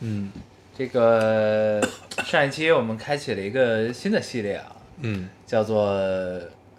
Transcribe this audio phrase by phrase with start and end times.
[0.00, 0.30] 嗯
[0.76, 1.80] 这个
[2.24, 5.92] 上一期我们开启了一个新的系列啊，嗯，叫做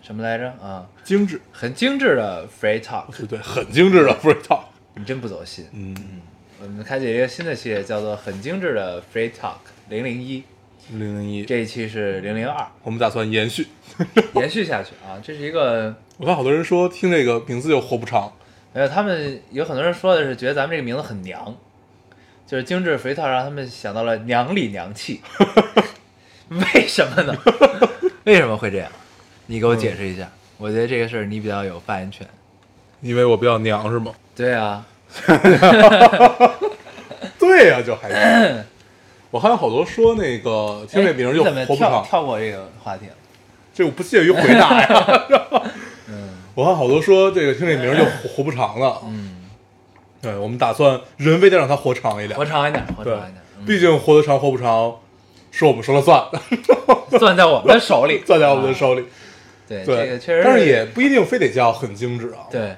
[0.02, 0.88] 什么来着啊？
[1.04, 4.64] 精致，很精致的 Free Talk，对对，很精致的 free talk。
[4.96, 5.66] 你真不走心。
[5.72, 5.96] 嗯，
[6.62, 9.58] 我们开启了一个新的系列，叫做很精致的 Free Talk
[9.90, 10.44] 零零一，
[10.90, 13.68] 零零一，这一期是零零二，我们打算延续。
[14.34, 15.22] 延续下去啊。
[15.24, 18.34] 这是一个，我看好多人说听这个名字就活不长。
[18.74, 21.56] 没有他们有很多人说的是觉得咱们这个名字很娘，
[22.52, 25.22] 就是精致 Free Talk 让他们想到了娘里娘气。
[26.50, 27.34] 为什么呢？
[28.26, 28.92] 为什么会这样？
[29.48, 30.30] 你给我解释一下。
[30.58, 32.28] 我觉得这个事儿你比较有发言权。
[33.00, 34.12] 因为我比较娘是吗？
[34.36, 34.86] 对啊，
[37.40, 38.66] 对呀、就还是。
[39.30, 43.14] 我看有好多说那个听这名儿就哎你怎么跳活不长，跳过这个话题了？
[43.74, 45.24] 这我不屑于回答呀。
[46.10, 49.00] 嗯，我看好多说这个听这名儿就活活不长了。
[49.06, 49.38] 嗯，
[50.22, 52.46] 对，我们打算人为的让它活长一点活。
[52.46, 54.96] 长一点，活对长一点。，嗯毕竟活得长活不长
[55.52, 56.24] 是我们说了算，
[57.20, 58.74] 攥在我们的手里， 攥在我们的啊。
[58.74, 59.06] 手里。
[59.68, 62.76] 对，对，这个确实，但是也不一定非得叫很精致啊，，对，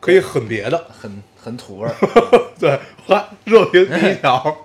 [0.00, 0.84] 可以很别的。
[0.90, 1.94] 很很土味儿。
[2.58, 4.56] 对，来热评第一条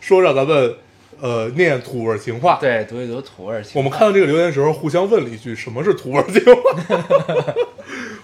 [0.00, 0.74] 说让咱们
[1.20, 3.78] 呃念土味情话。，对，读一读土味情话。
[3.78, 6.62] 我们看到这个留言的时候，互相问了一句什么是土味情话。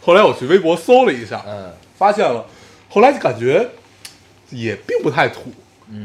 [0.01, 2.45] 后来我去微博搜了一下，嗯，发现了，
[2.93, 3.67] 后来就感觉
[4.51, 5.51] 也并不太土，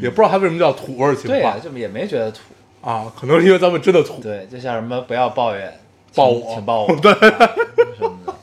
[0.01, 2.39] 也不知道它为什么叫土味情话，就也没觉得土。
[2.81, 4.21] 啊，可能是因为咱们真的土。
[4.21, 5.77] 对，就像什么不要抱怨，
[6.15, 6.39] 抱我。
[6.39, 7.11] 请请抱我， 对。
[7.11, 7.55] 啊
[7.97, 8.33] 什么的。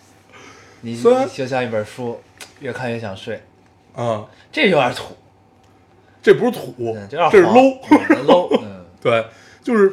[0.82, 2.20] 你就像一本书，
[2.60, 3.40] 越看越想睡，
[3.96, 5.16] 嗯，这有点土，
[6.22, 7.54] 这不是土嗯，，这是黄。
[7.54, 7.78] low。
[7.88, 9.24] 嗯 low，嗯， 对，
[9.62, 9.88] 就是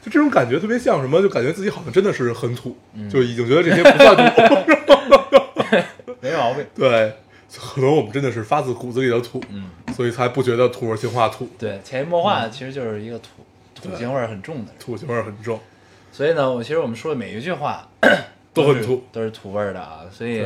[0.00, 3.10] 就这种感觉特别像什么，就感觉自己好像真的是很土，嗯。
[3.10, 4.54] 就已经觉得这些不算土。
[6.22, 6.64] 没毛病。
[6.76, 7.12] 对，
[7.60, 13.28] 可能我们真的是发自骨子里的土，嗯，所以才不觉得土味情话土，对，潜移默化的其实就是一个土
[13.74, 14.74] 土对腥味儿很重的人。
[14.78, 15.60] 土腥味儿很重，
[16.10, 18.16] 所以呢，我其实我们说的每一句话是
[18.54, 19.04] 都很土。
[19.12, 20.00] 都是土味儿的啊。
[20.10, 20.42] 所以，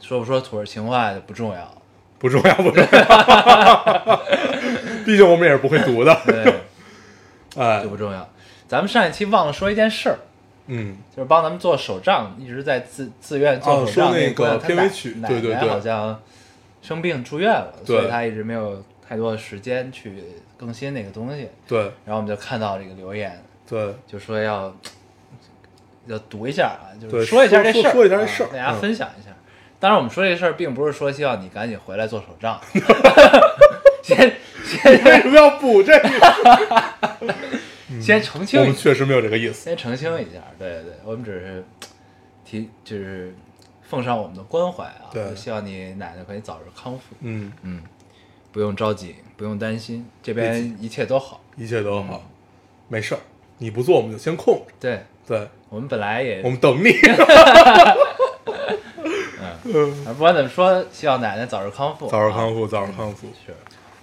[0.00, 1.82] 说不说土味情话不重要。
[2.18, 4.22] 不重要，不重要。
[5.04, 6.18] 毕竟我们也是不会读的。
[6.24, 6.54] 对，
[7.62, 8.26] 哎就，不重要。
[8.66, 10.18] 咱们上一期忘了说一件事儿，
[10.68, 15.68] 嗯，就是帮咱们做手账，一直在自自愿做手账哦说那个片尾曲对对对。
[15.68, 16.20] 好像
[16.82, 20.22] 生病住院了，所以他一直没有太多的时间去
[20.56, 21.48] 更新那个东西。
[21.66, 21.80] 对。
[22.04, 24.74] 然后我们就看到这个留言，对，就说要
[26.06, 28.80] 要读一下啊，就是说一下这事儿，说说一下这事儿啊大家嗯。
[28.80, 29.30] 分享一下。
[29.78, 32.58] 当然，我们说这事儿并不是说希望你赶紧回来做手账，
[34.02, 34.32] 先为
[34.64, 36.08] 先什么要补这个？
[38.00, 39.54] 先澄清一下，我们确实没有这个意思。
[39.54, 40.42] 先澄清一下。
[40.58, 41.64] 对对对，我们只是
[42.44, 43.34] 提就是
[43.82, 47.14] 奉上我们的关怀啊，对希望你奶奶可以早日康复。
[47.20, 47.82] 嗯，嗯，
[48.52, 51.40] 不用着急，不用担心，这边一切都好。
[51.56, 52.22] 一切都好，
[52.88, 53.20] 没事儿。
[53.58, 54.66] 你不做，我们就先空着。
[54.78, 56.90] 对对，我们本来也我们等你。
[59.64, 63.26] 嗯，不管怎么说，希望奶奶早日康复，啊早日康复，早日康复。
[63.44, 63.52] 是，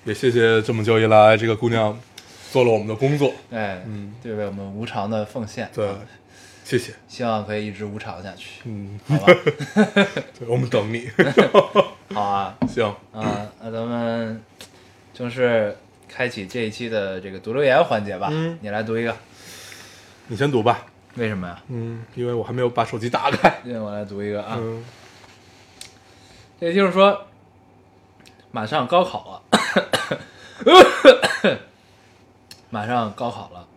[0.03, 1.97] 也谢谢这么久以来这个姑娘
[2.53, 3.33] 做了我们的工作。
[3.49, 5.95] 哎，嗯，对为我们无偿的奉献，对啊，
[6.63, 6.93] 谢谢。
[7.07, 9.33] 希望可以一直无偿下去，嗯，好吧？
[10.37, 11.09] 对，我们等你。
[12.13, 14.39] 好啊，行，啊，那咱们
[15.15, 15.75] 正式
[16.07, 18.29] 开启这一期的这个读留言环节吧。
[18.31, 19.17] 嗯你来读一个，
[20.27, 20.85] 你先读吧。
[21.15, 21.59] 为什么呀？
[21.69, 23.61] 嗯，因为我还没有把手机打开。
[23.65, 24.57] 因为我来读一个啊。
[24.59, 24.85] 嗯，
[26.61, 27.25] 这就是说，
[28.51, 29.41] 马上高考了，
[32.73, 33.67] 马上高考了。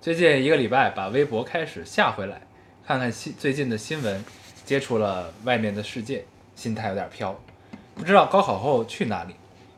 [0.00, 2.40] 最近一个礼拜，把微博开始下回来，
[2.86, 4.24] 看看新最近的新闻，
[4.64, 7.36] 接触了外面的世界，心态有点飘。
[7.96, 9.34] 不知道高考后去哪里？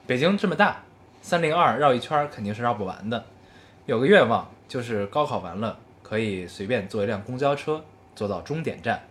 [0.06, 0.82] 北京这么大，
[1.22, 3.24] 三零二绕一圈肯定是绕不完的。
[3.86, 7.82] 有个愿望，就是高考完了可以随便坐一辆公交车，
[8.14, 9.02] 坐到终点站，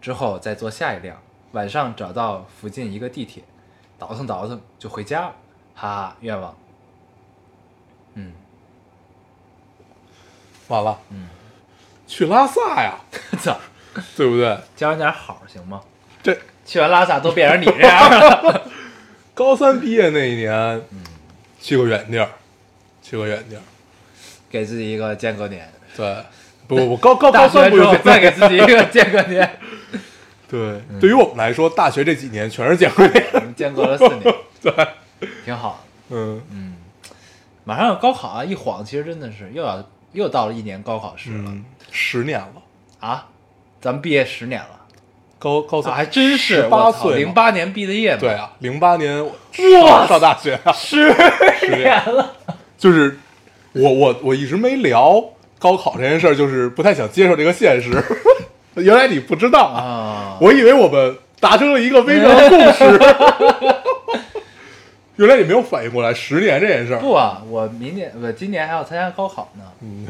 [0.00, 1.16] 之后再坐下一辆，
[1.52, 3.44] 晚上找到附近一个地铁，
[3.96, 5.36] 倒腾倒腾就回家了，
[5.76, 6.56] 哈哈，愿望。
[8.14, 8.32] 嗯，
[10.74, 10.98] 完了。
[11.10, 11.28] 嗯，
[12.06, 12.94] 去拉萨呀，
[13.40, 13.56] 操，
[14.16, 14.58] 对不对？
[14.76, 15.80] 教人点好行吗？
[16.22, 16.36] 这
[16.66, 18.62] 去完拉萨都变成你这样了。
[19.34, 20.52] 高三毕业那一年，
[20.90, 21.04] 嗯
[21.60, 22.28] 去过远地儿，
[23.02, 23.62] 去过远地儿。
[24.50, 26.16] 给自己一个间隔年，对，
[26.68, 29.58] 不不不，高高大高三学不用再给自己一个间隔年，
[30.48, 33.26] 对，对于我们来说，大学这几年全是间隔年。
[33.32, 34.72] 我们间隔了四年，对，
[35.44, 35.80] 挺好
[36.10, 36.16] 的。
[36.16, 36.76] 嗯嗯，
[37.64, 39.84] 马上要高考啊，一晃其实真的是又要
[40.14, 42.54] 又到了一年高考时了、嗯，十年了，
[43.00, 43.26] 啊，
[43.80, 44.68] 咱们毕业十年了。
[44.68, 44.80] 啊，
[45.38, 49.30] 高高三还真是，18，岁零八年毕的业嘛，对，啊，零八年哇
[49.98, 51.12] 上上大学啊，十
[51.68, 52.32] 年了，
[52.78, 53.18] 就是
[53.72, 55.22] 我我我一直没聊
[55.58, 58.02] 高考这件事儿，就是不太想接受这个现实。
[58.76, 63.00] 原来你不知道啊，啊，我以为我们达成了一个微妙的共识。
[65.16, 67.00] 原来你没有反应过来十年这件事儿。
[67.00, 69.62] 不啊，我明年我今年还要参加高考呢。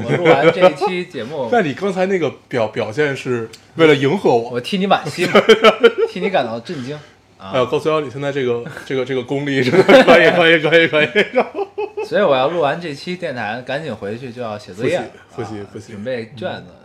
[0.03, 4.51] 我录完这一期节目， 那你刚才那个表表现是为了迎合我？
[4.51, 5.27] 我替你惋惜，
[6.09, 6.97] 替你感到震惊
[7.37, 7.59] 啊哎！
[7.59, 11.09] 呦，高四幺，你现在这个这个这个功力真的可以可以可以可以。
[12.07, 14.99] 所以我要录完这期电台，赶紧回去就要写作业，
[15.29, 16.84] 复习啊复习复习准备卷子。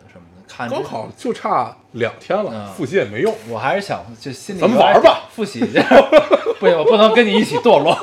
[0.68, 3.34] 看高考就差两天了，嗯复习也没用。
[3.48, 5.82] 我还是想就心里咱们玩吧 复习一下。
[6.60, 7.96] 不行，我不能跟你一起堕落，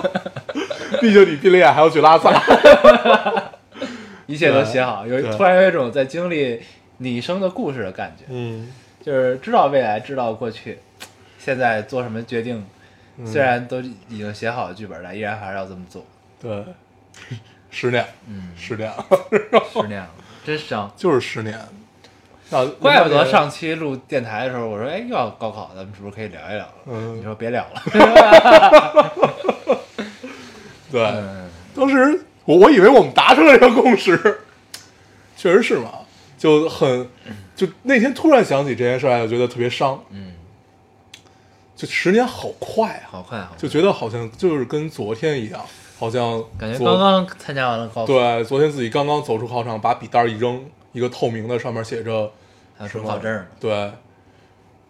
[1.00, 2.30] 毕竟你毕了业还要去拉萨。
[4.26, 6.62] 一切都写好，有突然有一种在经历
[6.98, 8.70] 拟生的故事的感觉，嗯，
[9.02, 10.78] 就是知道未来，知道过去，
[11.38, 12.64] 现在做什么决定，
[13.16, 16.04] 嗯虽然都已经写好了剧本了，依然还是要这么做。
[16.40, 16.64] 对，
[17.70, 18.92] 失恋，嗯，十年，
[19.72, 20.10] 十年了，
[20.44, 20.92] 真伤。
[20.96, 21.58] 就是十年。
[22.52, 26.74] 那怪不得上期录电台的时候，我说，哎，又要高考，咱们是不是可以聊一聊了？
[26.86, 27.82] 嗯你说别聊了。
[30.90, 34.40] 对，嗯，当时我我以为我们达成了这个共识，
[35.36, 35.92] 确实是嘛，
[36.36, 37.08] 就很
[37.54, 40.02] 就那天突然想起这件事来，我觉得特别伤。
[40.10, 40.32] 嗯，
[41.76, 45.64] 就十年好快啊，好快，好快，就觉得好像就是跟昨天一样，
[46.00, 52.32] 好像感觉刚刚参加完了高考，对，昨天自己刚刚走出考场，把笔袋一扔，一个透明的，上面写着
[52.90, 53.46] 准考证。
[53.60, 53.92] 对，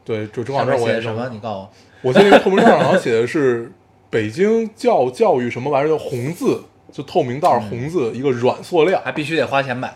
[0.04, 1.28] 对，就准考证我也写的什么？
[1.30, 1.70] 你告诉我。
[2.08, 3.72] 我记得那个透明证上好像写的是
[4.08, 6.62] 北京教教育什么玩意儿，叫红字，
[6.92, 9.92] 就透明袋儿红字，一个软塑料还必须得花钱买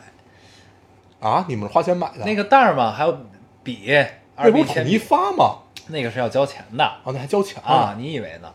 [1.20, 1.44] 啊！
[1.48, 2.24] 你们是花钱买的？
[2.24, 3.16] 那个袋儿嘛，还有
[3.62, 3.96] 笔、
[4.34, 5.58] 二那不是统一，发吗？
[5.86, 7.94] 那个是要交钱的啊，那还交钱啊！
[7.96, 8.50] 你以为呢？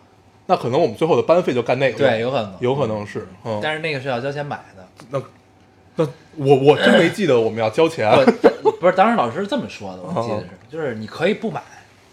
[0.50, 4.84] 那可能我们最后的班费就干那个，对，有可能，有可能是，嗯，但是那个是要交钱买的。
[5.12, 5.22] 那
[5.96, 6.08] 那
[6.38, 8.10] 我我真没记得我们要交钱，
[8.64, 11.62] 不，是，当时老师是这么说的，我记得哦是，就是你可以不买，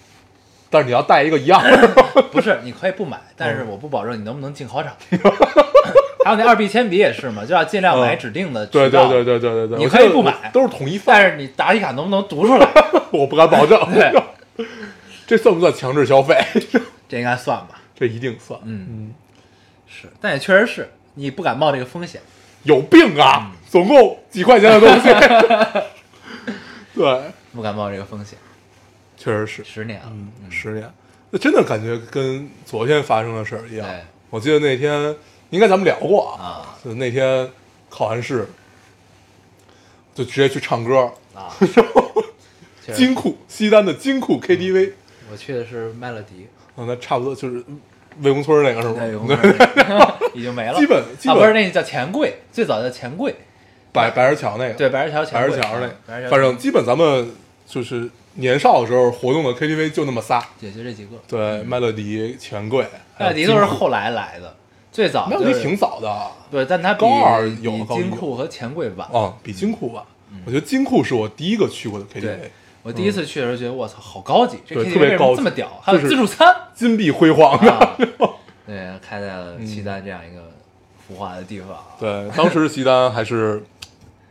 [0.69, 1.63] 但是你要带一个一样，
[2.31, 4.93] 不是，你可以不买，但嗯是我不保证你能不能进考场。
[6.23, 12.69] 还有那二 B 铅笔也是嘛，就要尽量买指定的嗯对对对对对对对，你可以不买都是统一发，但是你答题卡能不能读出来？
[13.13, 13.81] 我不敢保证。
[13.95, 14.13] 对，
[15.27, 16.37] 这算不算强制消费？
[17.09, 17.81] 这应该算吧。
[17.99, 18.61] 这一定算。
[18.65, 19.13] 嗯。
[19.89, 22.21] 是，但也确实是你不敢冒这个风险。
[22.65, 23.51] 有病啊！
[23.51, 23.57] 嗯。
[23.69, 25.09] 总共几块钱的东西，
[26.95, 27.23] 对，
[27.53, 28.39] 不敢冒这个风险，
[29.17, 30.91] 确实是，十年了，嗯，十年，
[31.31, 33.89] 那真的感觉跟昨天发生的事儿一样。
[34.31, 35.15] 我记得那天
[35.51, 36.79] 应该咱们聊过啊，啊。
[36.83, 37.51] 就那天
[37.91, 38.49] 考完试
[40.15, 44.93] 就直接去唱歌，啊， 确实金库西单的金库 KTV，
[45.31, 47.65] 我去的是麦乐迪，嗯，那差不多就是
[48.21, 50.15] 魏公村那个是吗？
[50.35, 53.35] 已经没了， 基本基啊，本不是那个叫钱柜，最早叫钱柜，
[53.93, 57.31] 白白石桥那个，对，白石桥钱柜，白石桥那个，桥，反正基本咱们
[57.67, 62.87] 就是年少的时候活动的 KTV 就那么仨，也就这几个，对，麦乐迪、钱柜，
[63.19, 64.55] 麦乐迪都是后来来的，
[64.93, 69.09] 最早麦乐迪挺早的啊，对，但它比高二有金库和钱柜晚。
[69.11, 70.05] 啊，比金库晚。
[70.45, 72.51] 我觉得金库是我第一个去过的 KTV，对，
[72.87, 75.69] 我第一次去的时候觉得我操，好高级，这对 KTV 么高级这么屌？
[75.83, 77.73] 还有自助餐 金碧辉煌的。
[77.73, 77.97] 啊，
[78.65, 80.41] 对，开在了西单这样一个
[81.05, 83.61] 浮华的地方啊，对，当时西单还是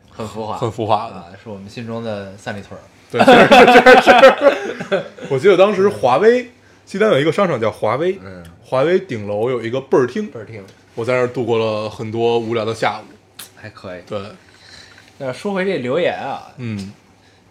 [0.09, 1.15] 很浮华，很浮华的。
[1.15, 2.83] 啊，是我们心中的三里屯儿。
[3.11, 5.03] 对，确实确实是。
[5.29, 6.51] 我记得当时华为
[6.85, 10.63] 西单有一个商场叫华为，嗯，华为顶楼有一个倍儿厅，倍儿厅，
[10.95, 13.03] 我在那儿度过了很多无聊的下午。
[13.55, 14.01] 还可以。
[14.07, 14.21] 对，
[15.17, 16.93] 那说回这留言啊，嗯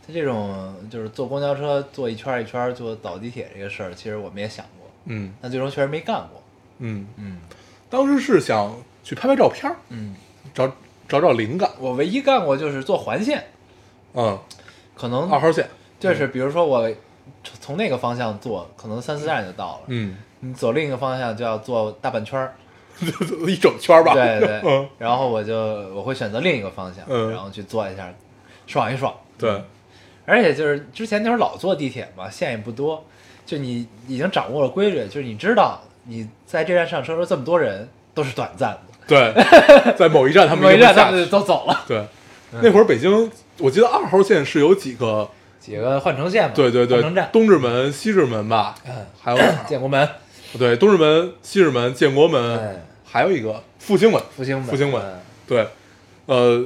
[0.07, 6.43] 他这种就是坐公交车坐一圈儿一圈儿，坐倒地铁这个事儿，其实我们也想过，嗯但最终确实没干过。
[6.79, 7.39] 嗯，嗯
[7.89, 10.15] 当时是想去拍拍照片儿，嗯，
[10.53, 10.71] 找
[11.09, 11.71] 找找灵感。
[11.79, 13.45] 我唯一干过就是坐环线，
[14.15, 14.39] 嗯，
[14.95, 15.69] 可能二号线。
[16.01, 16.87] 就是比如说我
[17.43, 19.81] 从从那个方向坐，可能三四站就到了。
[19.87, 22.53] 嗯，你走另一个方向就要坐大半圈儿，
[23.49, 24.13] 一整圈儿吧。
[24.13, 25.57] 对对，嗯，然后我就
[25.95, 28.13] 我会选择另一个方向，嗯然后去坐一下，
[28.67, 29.15] 爽一爽。
[29.39, 29.63] 对，
[30.27, 33.05] 而且就是之前那会儿老坐地铁嘛，线也不多，
[33.45, 39.35] 就你已经掌握了规律，就是你知道你在这站上车的时候这么多人，都是短暂的，对，
[39.97, 40.65] 在某一站他们。
[41.29, 42.05] 都走了，对，
[42.53, 45.29] 那会儿北京，我记得二号线是有几个，
[45.61, 47.03] 几个换乘线嘛，对对对
[47.33, 50.09] 东直门、西直门吧，嗯，还有建国门，
[50.59, 54.21] 对，东直门、西直门、建国门哎，还有一个复兴门。
[54.37, 55.67] 复兴门，复兴门嗯对，
[56.27, 56.65] 呃，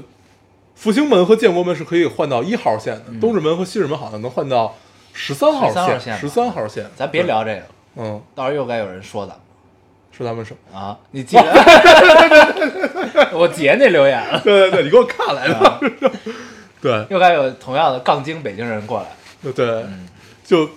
[0.78, 4.76] 复兴门和建国门是可以换到一号线的，东直门和西直门好像能换到
[5.12, 6.86] 十三号13号线十三号线。
[6.96, 7.66] 咱别，聊这个了，
[7.96, 9.40] 嗯，到时候又该有人说咱们。
[10.12, 10.78] 说他们什么？
[10.78, 11.42] 啊，你记得？
[13.34, 15.78] 我截那留言了，对对对，你给我看来啊。
[15.80, 16.10] 的。
[16.80, 17.06] 对。
[17.10, 19.06] 又该有同样的杠精北京人过来，
[19.42, 19.52] 对。
[19.52, 20.08] 对，嗯。
[20.44, 20.68] 就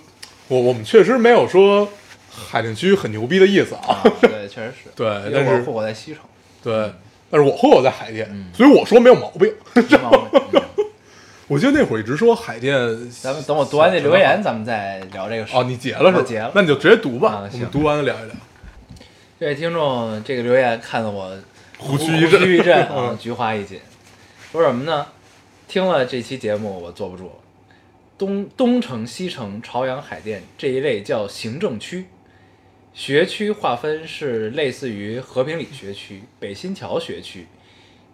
[0.48, 1.88] 我我们确实没有说
[2.28, 3.80] 海淀区很牛逼的意思啊。
[3.86, 6.22] 啊，对，确实是， 对但是我户口在西城，
[6.62, 6.92] 对，
[7.32, 9.50] 但是我户口在海淀，嗯所以我说没有毛病。
[9.74, 10.62] 没毛病嗯
[11.48, 12.76] 我记得那会儿一直说海淀，
[13.10, 15.56] 咱们等我读完那留言，咱们再聊这个事。
[15.56, 16.18] 哦，你结了是吧？
[16.18, 18.34] 我结了那你就直接读吧啊，行我们读完了聊一聊。
[19.40, 21.34] 这位听众这个留言看得我
[21.78, 23.80] 胡须一阵一阵 啊嗯，菊花一紧。
[24.52, 25.06] 说什么呢？
[25.66, 27.32] 听了这期节目，我坐不住了。
[28.18, 32.06] 东东城、西城、朝阳、海淀这一类叫行政区，
[32.94, 37.46] 学区划分是类似于和平里学区、北新桥学区。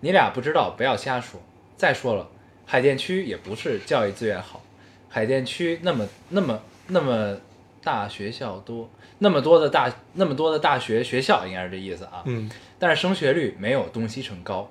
[0.00, 1.40] 你俩不知道，不要瞎说。
[1.76, 2.28] 再说了，
[2.64, 4.62] 海淀区也不是教育资源好，
[5.08, 7.37] 海淀区那么那么那么
[7.82, 12.23] 大学校多，那么多的大那么多的大学学校，应该是这意思啊。
[12.26, 14.70] 嗯，但是升学率没有东西城高，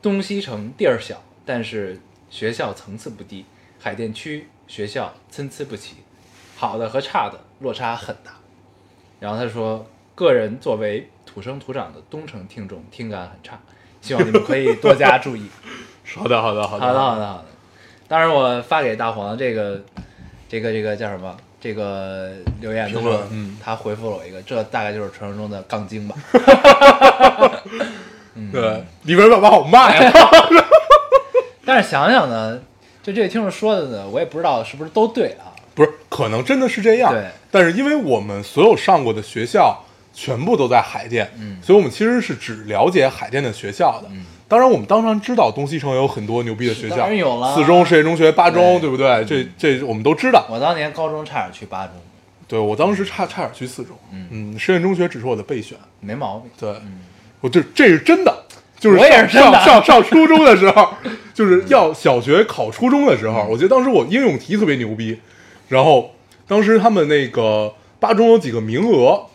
[0.00, 3.44] 东西城地儿小，但是学校层次不低，
[3.78, 5.96] 海淀区学校参差不齐，
[6.56, 8.32] 好的和差的落差很大。
[9.20, 13.58] 然后他说，个人作为土生土长的东城听众，听感很差，
[14.00, 15.48] 希望你们可以多加注意。
[16.14, 17.44] 好的，好的，好的，好的，好的，好的。
[18.06, 19.82] 当然，我发给大黄这个，
[20.48, 21.36] 这个，这个叫什么？
[21.60, 26.14] 这个留言的时候评论，嗯他回复了我一个，这大概就是传说中的杠精吧。
[28.52, 30.12] 对，里边爸爸好骂呀。
[31.66, 32.62] 但是想想呢，
[33.02, 35.50] 就这位听众说的呢，我也不知道是不是都对啊。
[35.74, 37.12] 不是，可能真的是这样。
[37.12, 41.58] 对，但是因为我们所有上过的学校全部都在海淀，嗯。
[41.62, 44.08] 所以我们其实是只了解海淀的学校的。
[44.12, 44.24] 嗯。
[44.48, 47.54] 当然，我们当然知道东西城有很多牛逼的学当校，然有了。
[47.54, 48.80] 四中、实验中学、八中，对。
[48.80, 49.24] 对不对？
[49.26, 50.46] 这这我们都知道。
[50.48, 51.94] 我当年高中差点去八中，
[52.46, 53.94] 对我当时差差点去四中，
[54.30, 55.76] 嗯，实验中学只是我的备选。
[56.00, 56.50] 没毛病。
[56.58, 56.74] 对，
[57.40, 58.44] 我这这是真的，
[58.80, 60.94] 就是我也上是上上上初中的时候，
[61.34, 65.20] 就是要小学考初中的时候，我觉得当时我应用题特别牛逼，
[65.68, 66.14] 然后
[66.48, 69.26] 当时他们那个八中有几个名额，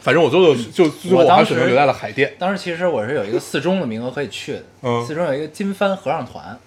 [0.00, 2.34] 反正我最后就最后我还我当时选择留在了海淀。
[2.38, 5.06] 当时其实我是有一个四中的名额可以去的，嗯。
[5.06, 6.58] 四中有一个金帆合唱团，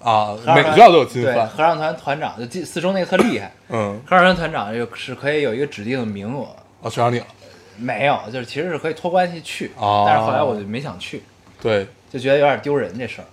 [0.00, 6.44] 啊，每个学校都有金对，帆，合唱团团长就金四中那个特厉害，嗯，合唱团团长就是可以有一个指定的名额，
[6.82, 7.26] 啊，选上你了，
[7.76, 10.04] 没有，就是其实是可以托关系去，啊。
[10.06, 11.22] 但是后来我就没想去，
[11.60, 13.24] 对，就觉得有点丢人这事儿。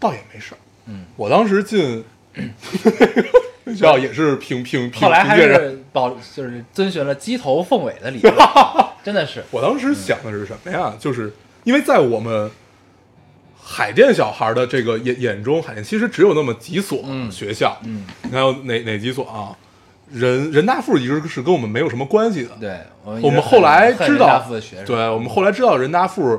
[0.00, 0.58] 倒也没事儿。
[0.86, 2.04] 嗯，我当时进
[3.72, 8.34] 学校也是凭凭凭后来还是保就是遵循了鸡头凤尾的理论，
[9.02, 10.94] 真的是我当时想的是什么呀？
[10.98, 11.32] 就是
[11.64, 12.50] 因为在我们
[13.62, 17.78] 海淀小孩的这个眼眼中，海淀其实只有那么几所嗯学校。
[17.84, 19.56] 嗯，你看有哪哪几所啊？
[20.12, 22.50] 人人大附一直是跟我们没有什么关系的。
[22.60, 22.78] 对。
[23.22, 24.46] 我们后来知道
[24.86, 26.38] 对，我们后来知道人大附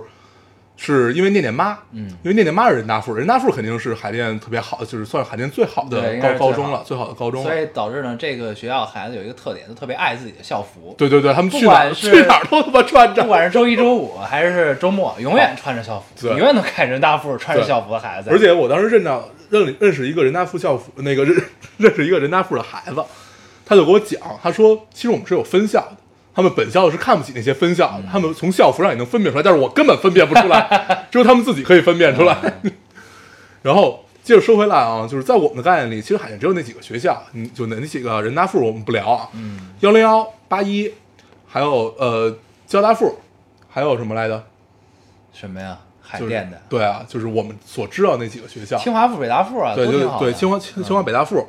[0.78, 2.10] 是因为念念妈，嗯。
[2.24, 7.44] 因为念念妈是人大附，人大附肯定是海淀特别好，就是算是海淀最好的高高中了，最好的高中。
[7.44, 13.22] 所以导致呢，这个学校孩子有一个特点，就特别爱自己的校服，对对对，他们不去哪儿管是去哪儿都他妈穿着。
[13.22, 13.36] 不。
[13.36, 16.32] 管是周一、周五还是周末，永远穿着校服，对。
[16.32, 18.30] 永远都看人大附穿着校服的孩子。
[18.30, 21.36] 而且我当时认到认认识一个人大附校服，那个认
[21.78, 23.04] 认识一个人大附的孩子，
[23.66, 25.98] 他就给我讲，他说其实我们是有分校的，
[26.36, 32.38] 他们本校是看不起那些分校的，他们从校服上也能分辨出来，但是我根本分辨不出来， 只有他们自己可以分辨出来。
[33.64, 40.92] 然后接着说回来啊，就是在我们的概念里，其实海淀只有那几个学校，嗯，就那那几个人大附我们不聊啊，嗯，幺零幺八一，
[41.48, 42.38] 还有呃
[42.68, 43.18] 交大附，
[43.70, 44.44] 还有什么来着？
[45.34, 45.80] 什么呀？
[46.02, 51.48] 海就是淀的，对啊，就是我们所知道那几个学校，清华附、北大附啊，对，就都挺好对清华清清华北大附，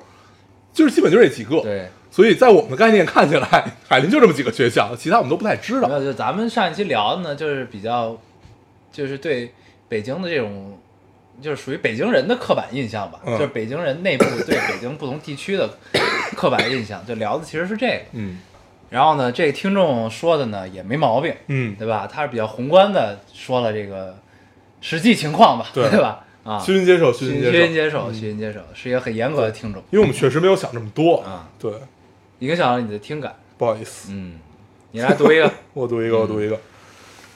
[0.73, 1.91] 就是基本就这几个。，对。
[2.17, 5.87] 所以在我们的概念看起来，海林就这么几个学校，其他我们都不太知道。
[5.87, 8.17] 没有，就咱们上一期聊的呢，就是比较，
[8.91, 9.53] 就是对
[9.87, 10.79] 北京的这种，
[11.43, 15.69] 就是属于北京人的刻板印象吧，嗯就是北京人内部对北京不同地区的
[16.35, 18.01] 刻板印象，就聊的其实是这个。
[18.13, 18.41] 嗯
[18.89, 22.09] 然后呢，这个听众说的呢也没毛病，嗯，对吧？
[22.11, 24.17] 他是比较宏观的说了这个
[24.81, 26.25] 实际情况吧，对吧？
[26.45, 31.47] 啊，虚心接受，虚虚心接受，心接受，虚心接受，是一个很严格的听众，因为我们确实没有想这么多啊。
[31.59, 31.73] 对，
[32.41, 33.35] 影响了你的听感。
[33.59, 34.39] 不好意思，嗯，
[34.93, 36.61] 你来读一个， 我读一个，我读一个。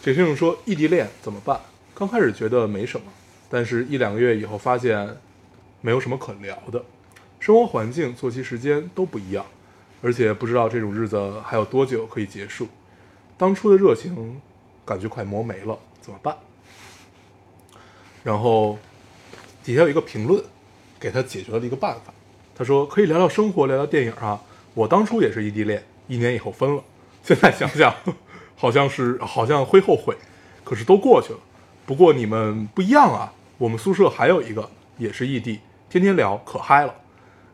[0.02, 1.58] 这听众说异地恋怎么办？
[1.94, 3.06] 刚开始觉得没什么，
[3.48, 5.16] 但是一两个月以后发现
[5.80, 6.84] 没有什么可聊的，
[7.38, 9.44] 生活环境、作息时间都不一样，
[10.02, 12.68] 而且不知道这种日子还有多久可以结束。
[13.38, 14.40] 当初的热情
[14.84, 16.36] 感觉快磨没了，怎么办？
[18.22, 18.78] 然后
[19.64, 20.44] 底下有一个评论，
[20.98, 22.12] 给他解决了一个办法。
[22.54, 24.38] 他说可以聊聊生活，聊聊电影啊。
[24.80, 26.82] 我当初也是异地恋，一年以后分了，
[27.22, 27.94] 现在想想，
[28.56, 30.16] 好像是好像会后悔，
[30.64, 31.38] 可是都过去了。
[31.84, 35.60] 不过你们不一样啊，我们宿舍还有一个也是异地，
[35.90, 36.94] 天天聊可嗨了。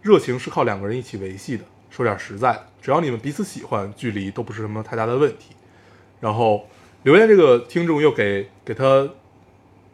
[0.03, 1.65] 热情是靠两个人一起维系的。
[1.91, 5.57] 说点实在的，只要你们彼此喜欢，距离都不是什么太大的问题。
[6.21, 6.69] 然后
[7.03, 9.09] 留言这个听众又给给他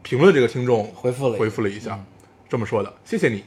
[0.02, 1.98] 评论这个听众回复了回复了一下，
[2.50, 3.42] 这么说的：谢谢你，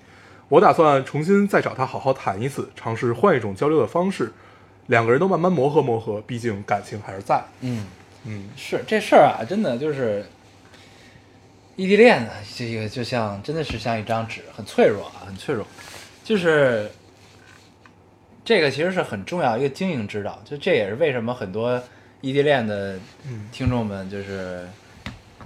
[0.48, 4.32] 我打算重新再找他好好谈一次，尝试换一种交流的方式，
[4.88, 7.44] 两个人都慢慢磨合磨合，毕竟感情还是在。
[7.62, 7.86] 嗯，
[8.25, 10.25] 嗯是这事儿啊，真的就是
[11.75, 15.66] 异地恋呢，这个就像真的是像一张纸，很脆弱啊，很脆弱。
[16.24, 16.90] 就是
[18.44, 21.82] 这个其实是很重要一个经营之道，就这也是为什么很多
[22.22, 24.68] 异地恋的嗯听众们就是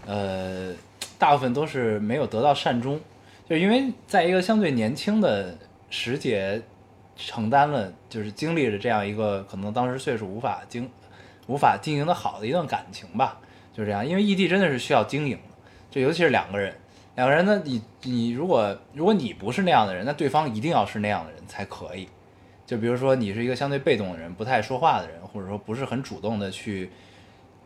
[0.06, 0.74] 呃，
[1.18, 3.00] 大部分都是没有得到善终，
[3.50, 5.58] 就因为在一个相对年轻的
[5.90, 6.62] 时节，
[7.16, 10.88] 承担了就是经历了这样一个可能当时岁数无法经
[11.48, 13.42] 无法经营的好的一段感情吧，
[13.74, 14.06] 就这样。
[14.06, 15.40] 因为异地真的是需要经营，
[15.90, 16.76] 就尤其是两个人，
[17.16, 22.08] 两个人呢，你你如果如果你不是那样的人，那对方一定要是那样的人才可以。
[22.68, 26.92] 就比如说你是一个相对被动的人，不太说话的人，或者说不是很主动的去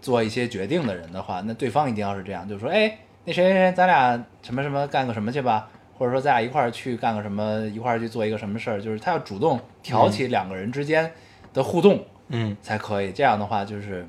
[0.01, 11.11] 做一些决定的人的话，那对方一定要是这样，就是说，哎，那谁谁谁，咱俩什么什么干个什么去吧，或者说咱俩一块儿去干个什么，一块儿去做一个什么事儿，就是他要主动挑起两个人之间
[11.53, 13.11] 的互动嗯，才可以。
[13.11, 14.05] 这样的话，就是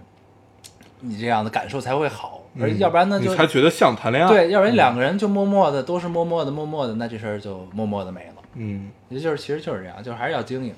[1.01, 4.29] 你这样的感受才会好，而要不然呢，你才觉得像谈恋爱。
[4.29, 8.35] 对，要不然两个人就默默的都是默默的默默的，那这事儿就默默的没了。
[8.55, 10.75] 嗯，也就是其实就是这样，就是还是要经营，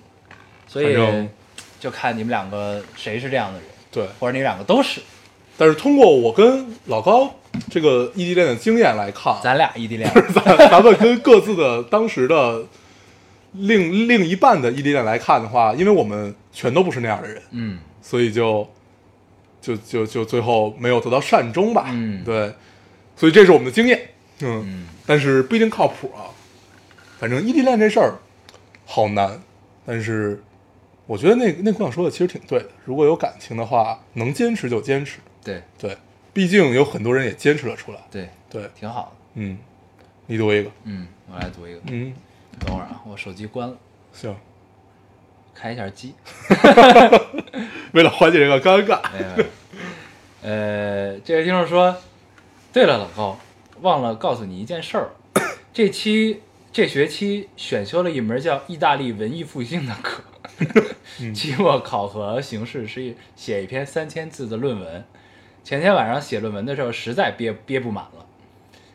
[0.67, 0.97] 所以
[1.79, 4.07] 就看你们两个谁是这样的人，对。
[4.19, 5.01] 或者你们两个都是，
[5.59, 7.35] 但是通过我跟老高
[7.71, 12.65] 这个异地恋的经验来看，咱俩异地恋， 咱咱们跟各自的当时的
[13.53, 18.69] 另另一半的异地恋来看的话，因为我们全都不是那样的人，嗯所以就
[19.61, 21.87] 就就就最后没有得到善终吧。
[21.89, 22.53] 嗯对，
[23.17, 24.11] 所以这是我们的经验。
[24.41, 26.29] 嗯，嗯，但是不一定靠谱啊。
[27.19, 28.15] 反正异地恋这事儿
[28.85, 29.41] 好难，
[29.87, 30.43] 但是
[31.07, 32.67] 我觉得那那姑娘说的其实挺对的。
[32.85, 35.19] 如果有感情的话，能坚持就坚持。
[35.47, 35.97] 对对，
[36.33, 38.01] 毕竟有很多人也坚持了出来。
[38.11, 39.11] 对，对，挺好的。
[39.35, 39.57] 嗯，
[40.27, 40.71] 你读一个。
[40.83, 42.13] 嗯，我来读一个，嗯，
[42.59, 43.77] 等会儿啊，我手机关了，
[44.13, 44.35] 行。
[45.55, 46.15] 开一下机。
[47.95, 49.49] 为了缓解这个尴尬，没有没有
[50.43, 51.97] 呃，这位听众说，
[52.73, 53.39] 对了，老高，
[53.81, 55.11] 忘了告诉你一件事儿，
[55.73, 60.23] 这期这学期选修了一门叫意大利文艺复兴的课，
[61.33, 65.05] 期末考核形式是一写一篇三千字的论文。
[65.67, 68.25] 前天晚上写论文的时候，实在憋憋不满了，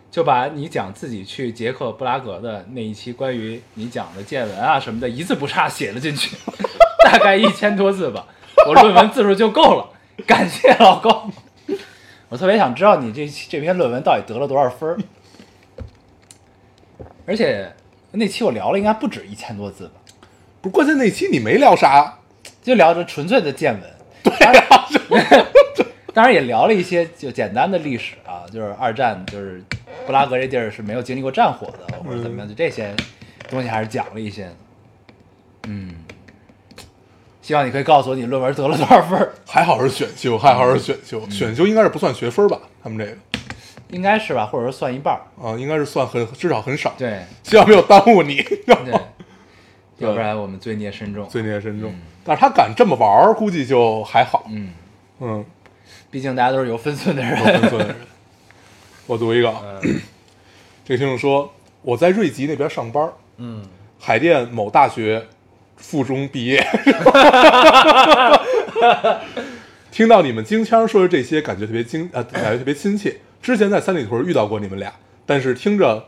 [0.09, 6.33] 就把你讲自己去捷克布拉格的那一期关于你讲的见闻啊什么的，一字不差写了进去，
[7.03, 8.25] 大概一千多字吧，
[8.65, 9.89] 我论文字数就够了。
[10.25, 11.29] 感谢老高，
[12.29, 14.97] 我特别想知道你这这篇论文到底得了多少分儿，
[17.27, 17.75] 而且
[18.11, 19.95] 那期我聊了应该不止一千多字吧，
[20.61, 22.19] 不是关键那期你没聊啥，
[22.63, 23.83] 就聊着纯粹的见闻。
[24.23, 24.87] 对啊，
[26.13, 29.63] 当然也聊了一些就简单的历史啊，就是二战，就是
[30.05, 32.93] 布拉格这地儿是没有经历过战火的，或者怎么样，就这些
[33.49, 34.51] 东西还是讲了一些。
[35.67, 35.95] 嗯，
[37.41, 42.59] 希望你可以告诉我你论文得了多少分儿，还好是选修，还好是选修，选修应该是不算学分吧？
[42.83, 43.17] 他们这个
[43.89, 45.21] 应该是吧，或者说算一半儿。
[45.41, 48.99] 啊，应该是算很至少很少。，对希望没有耽误你， 对，
[49.99, 51.27] 要不然我们罪孽深重。
[51.29, 51.93] 罪孽深重。
[52.23, 54.45] 但是他敢这么玩儿，估计就还好。
[54.49, 54.73] 嗯，
[55.19, 55.45] 嗯，
[56.11, 57.61] 毕竟大家都是有分寸的人有人。
[57.61, 57.95] 分寸的人。
[59.07, 59.61] 我读一个啊，
[60.85, 63.63] 这个听众说我在瑞吉那边上班，嗯，
[63.97, 65.25] 海淀某大学
[65.77, 66.63] 附中毕业。
[69.91, 73.17] 听到你们京腔说的这些，感觉特别亲，呃，感觉特别亲切。
[73.41, 74.93] 之前在三里屯遇到过你们俩，
[75.25, 76.05] 但是听着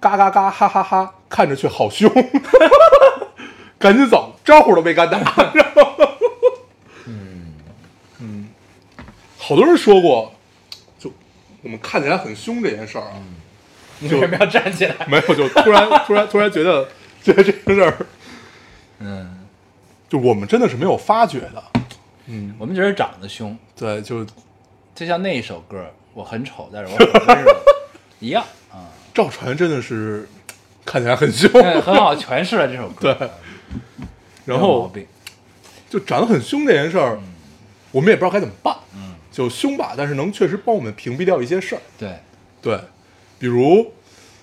[0.00, 2.10] 嘎嘎嘎哈哈哈，看着却好凶。
[3.78, 5.18] 赶紧走，招呼都没敢打。
[7.06, 7.54] 嗯
[8.20, 8.48] 嗯，
[9.52, 10.32] 好多人说过，
[10.98, 11.12] 就
[11.60, 13.20] 我们看起来很凶这件事儿啊，
[13.98, 15.06] 你为什么要站起来？
[15.06, 16.88] 没有，就突然突然突然觉得
[17.22, 18.06] 觉得这个事儿，
[19.00, 19.46] 嗯，
[20.08, 21.62] 就我们真的是没有发觉的。
[22.28, 23.54] 嗯，我们只是长得凶。
[23.76, 24.24] 对，就
[24.94, 25.84] 就像那一首歌，
[26.14, 27.54] 我很丑，但是我很温柔
[28.20, 28.42] 一样。
[28.72, 30.26] 啊，赵传真的是
[30.82, 33.12] 看起来很凶，对很好诠释了这首歌。
[33.20, 33.28] 对，
[34.46, 35.06] 没有然后病。
[35.90, 37.18] 就长得很凶这件事儿，
[37.90, 42.20] 我们也不知道该怎么办，嗯，就凶吧，但是能确实帮我们屏蔽掉一些事儿，对，
[42.60, 42.78] 对，
[43.38, 43.92] 比如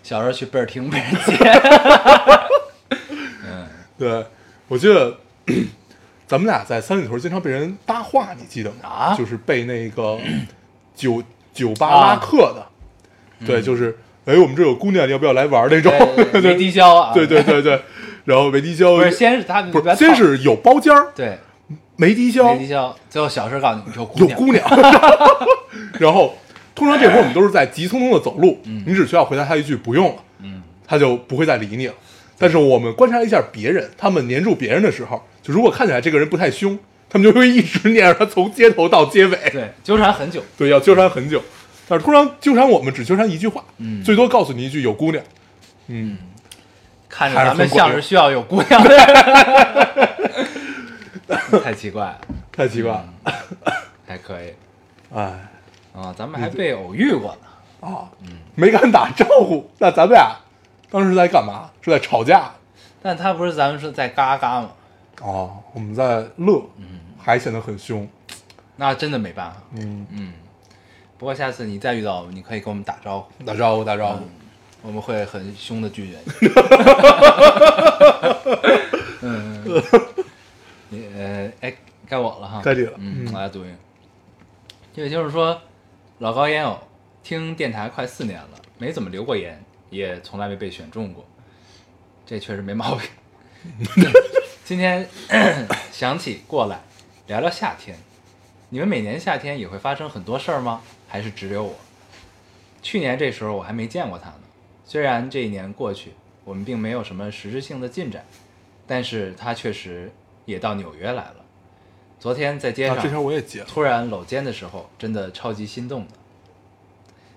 [0.03, 1.37] 小时候去贝尔厅被人接，
[3.97, 4.25] 对
[4.67, 5.17] 我记得
[6.27, 8.77] 咱们俩在三里屯经常被人搭话，你记得吗？
[8.83, 9.15] 啊？
[9.15, 10.17] 就是被那个
[10.95, 11.23] 酒
[11.53, 12.65] 酒吧啊拉客的，
[13.45, 15.91] 对，就是哎，我们这有姑娘，你要不要来玩儿那种？
[16.31, 17.81] 对 没低消啊，对对对对，
[18.25, 21.37] 然后没低消，不是先是他们不是先是有包间儿，对
[21.99, 22.53] 没低消。
[22.53, 24.63] 没，低消，最后小事告诉你有姑娘，有姑娘，
[25.99, 26.37] 然后
[26.73, 31.93] 通常这会儿我们都是在急匆匆的走路，你只需要回答他一句不用了，嗯，他就不会再理你了。
[32.37, 41.43] 但是我们观察一下别人，他们黏住别人的时候，就如果看起来这个人不太凶，他们就会一直黏着他从街头到街尾，对，纠缠很久，对，要纠缠很久。
[41.89, 44.01] 但是通常纠缠我们只纠缠一句话，嗯。
[44.01, 45.21] 最多告诉你一句有姑娘，
[45.87, 46.17] 嗯，
[47.09, 50.07] 看着咱们像是需要有姑娘的，
[51.63, 53.05] 太奇怪了，太奇怪了，
[54.07, 54.53] 还可以
[55.13, 55.21] 哎
[55.93, 59.69] 啊，咱们还被偶遇过呢，啊，嗯没敢打招呼。
[59.77, 60.35] 那咱们俩
[60.89, 61.69] 当时在干嘛？
[61.81, 62.51] 是在吵架？
[63.01, 64.71] 但他不是咱们是在嘎嘎吗？
[65.21, 68.07] 哦，我们在乐，嗯还显得很凶，
[68.77, 70.33] 那真的没办法，嗯，嗯。
[71.17, 74.21] 不过下次你再遇到我们，你可以跟我们打招呼，打招呼，打招呼。
[74.81, 76.31] 我们会很凶的拒绝你。
[79.21, 79.61] 嗯，
[80.91, 81.73] 呃，哎，
[82.07, 83.75] 该我了哈，该你了嗯，嗯我来读一个。
[84.93, 85.61] 这位听众说，
[86.17, 86.79] 老高烟偶
[87.23, 91.25] 听电台快四年了，没怎么留过言，也从来没被选中过，
[92.25, 93.09] 这确实没毛病。
[94.65, 95.07] 今天
[95.91, 96.81] 想起过来
[97.27, 97.97] 聊聊夏天，
[98.69, 100.81] 你们每年夏天也会发生很多事儿吗？
[101.07, 101.75] 还是只有我？
[102.81, 104.41] 去年这时候我还没见过他呢。
[104.85, 106.13] 虽然这一年过去，
[106.45, 108.25] 我们并没有什么实质性的进展，
[108.87, 110.11] 但是他确实
[110.49, 111.35] 也到纽约来了。
[112.19, 113.65] 昨天在街上，啊，这条我也接了。
[113.65, 116.13] 突然搂肩的时候，真的超级心动的。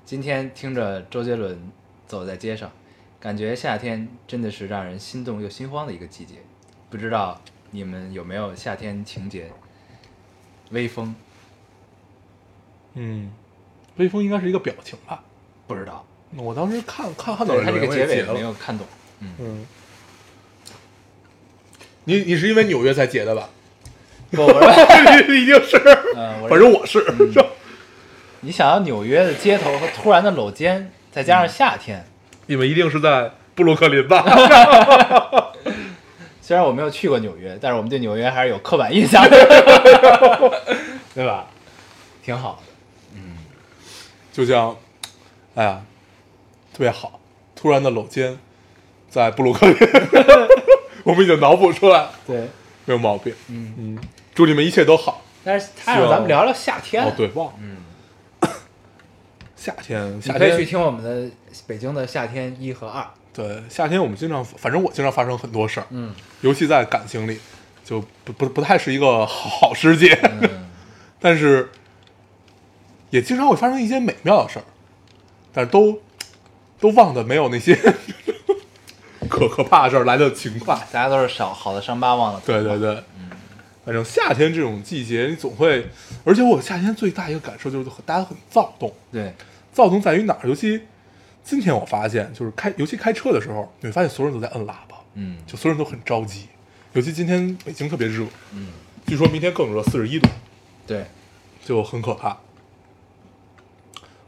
[0.05, 1.71] 今天听着周杰伦
[2.07, 2.73] 走在街上，
[3.21, 6.37] 感觉夏天真的是让人心动又心慌的一个季节。
[6.91, 9.53] 不知道你们有没有夏天情节？
[10.71, 11.15] 微风
[12.95, 13.31] 嗯，
[13.97, 15.23] 微风应该是一个表情吧？
[15.67, 18.23] 不知道，我当时看看他这个结尾。
[18.33, 18.87] 没有看懂。
[19.21, 19.67] 嗯，
[22.05, 23.49] 你你是因为纽约才结的吧？
[24.31, 25.77] 不，我说，一定是，
[26.17, 27.05] 嗯，我反正我是。
[28.41, 32.05] 你想要纽约的街头和突然的搂肩，再加上夏天，
[32.47, 34.25] 你们一定是在布鲁克林吧？
[36.41, 39.31] 虽然我没有去过纽约，但是我们对纽约还是有刻板印象的，
[41.15, 41.47] 对吧？
[42.25, 42.73] 挺好的。
[43.15, 43.37] 嗯
[44.33, 44.77] 就像，
[45.55, 45.81] 哎呀，
[46.73, 47.21] 特别好，
[47.55, 48.39] 突然的搂肩，
[49.09, 49.77] 在布鲁克林，
[51.05, 52.41] 我们已经脑补出来了，对，
[52.85, 53.35] 没有毛病。
[53.49, 53.75] 嗯。
[53.79, 53.99] 嗯，
[54.35, 55.23] 祝你们一切都好。
[55.45, 57.55] 但是他让咱们聊聊夏天，哦，对，忘了。
[57.61, 57.77] 嗯，
[59.57, 61.29] 夏天，你夏天可以去听我们的
[61.67, 63.05] 北京的夏天一和二。
[63.35, 66.15] 对，夏天我们经常，反正我经常发生很多事儿，嗯。
[66.43, 67.39] 尤其在感情里，
[67.85, 70.69] 就不不不太是一个好世界，嗯，
[71.19, 71.69] 但是
[73.11, 74.65] 也经常会发生一些美妙的事儿，
[75.53, 76.01] 但是都
[76.79, 77.77] 都忘的没有那些
[79.33, 80.75] 可可怕的事儿来的勤快。
[80.93, 82.43] 大家都是少好的伤疤忘了。
[82.45, 83.03] 对对对，
[83.85, 85.87] 反正夏天这种季节，你总会，
[86.25, 89.35] 而且我夏天最大一个感受就是大家很躁动，对，
[89.73, 90.49] 躁动在于哪儿？
[90.49, 90.81] 尤其
[91.43, 96.49] 今天我发现，就是开，尤其开车的时候，你会发现所有人都在摁喇叭，嗯就所有人都很着急。
[96.93, 98.69] 尤其今天北京特别热，嗯，
[99.07, 100.29] 据说明天更热，四十一度，
[100.87, 101.05] 对。
[101.65, 102.37] 就很可怕，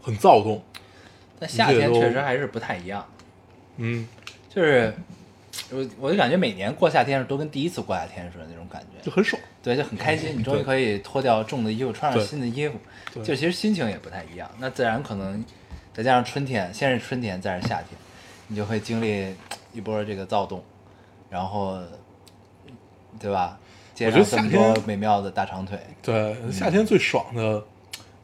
[0.01, 0.63] 很躁动。
[1.41, 3.05] 但夏天确实还是不太一样，
[3.77, 4.07] 嗯，
[4.55, 4.95] 就是
[5.71, 9.41] 我我就感觉每年过夏天都跟第一次过夏天似的那种感觉就，很爽。
[9.63, 12.79] 对，就很开心，你终于可以脱掉重的衣服，穿上新的衣服，
[13.13, 14.51] 对就其实心情也不太一样。
[14.59, 15.45] 那自然可能
[15.93, 17.89] 再加上春天，先是春天，再是夏天，
[18.49, 19.35] 你就会经历
[19.73, 20.63] 一波这个躁动，
[21.31, 21.79] 然后
[23.19, 23.59] 对吧？
[23.95, 27.65] 街我觉上这么得夏天多美妙的大长腿，对，夏天最爽的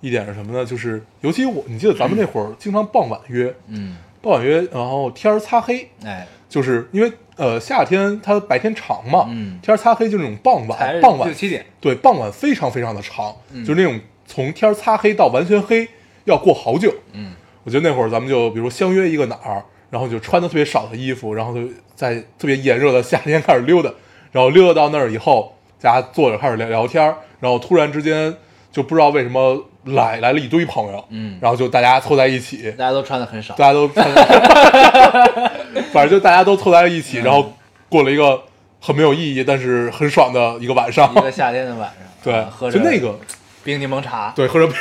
[0.01, 0.67] 一点是什么呢？
[0.67, 9.59] 就是尤其我，你记得咱们那会儿经常傍晚约，嗯，傍晚约，然后天儿擦黑，哎，就是因为呃夏天它白天长嘛，嗯。
[9.63, 13.65] 天儿擦黑就是那种傍晚，傍晚六七点，对，傍晚非常非常的长，嗯。
[13.65, 15.89] 就是那种从天儿擦黑到完全黑
[16.25, 16.93] 要过好久。
[17.13, 17.33] 嗯。
[17.65, 23.91] 我觉得那会儿咱们就比如相约一个哪儿，然后就穿的特别少的衣服，然后就在特别炎热的夏天开始溜达，
[24.33, 27.03] 然后溜达到那儿以后，大家坐着开始聊聊天，
[27.39, 28.35] 然后突然之间
[28.73, 34.07] 就不知道为什么来来了一堆朋友，嗯然后就大家凑在一起，大家都穿的很少，大家都，穿
[35.93, 37.53] 反正就大家都凑在了一起，然后
[37.89, 38.43] 过了一个
[38.81, 41.21] 很没有意义但是很爽的一个晚上一。
[41.21, 43.19] 个夏天的晚上，对啊，喝着就那个
[43.65, 44.67] 冰柠檬茶，对，喝着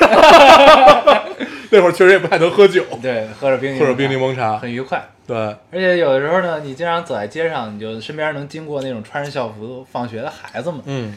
[1.71, 5.01] 那会儿确实也不太能喝酒，对，喝着冰喝着冰柠檬茶，很愉快。
[5.27, 10.81] 对，而且有的时候呢，你经常走在街上，你就身边能经过那种穿着校服放学的孩子们。
[10.85, 11.15] 嗯，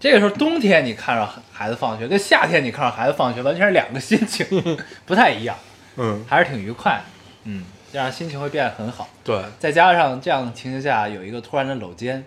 [0.00, 4.46] 这个时候冬天你看着孩子放学，跟夏天你看着孩子放学完全是两个心情，
[5.04, 5.56] 不太一样，
[5.96, 7.02] 嗯，还是挺愉快的。
[7.44, 9.08] 嗯，这样心情会变得很好。
[9.24, 12.24] 对，再加上这样的情形下有一个突然的搂肩，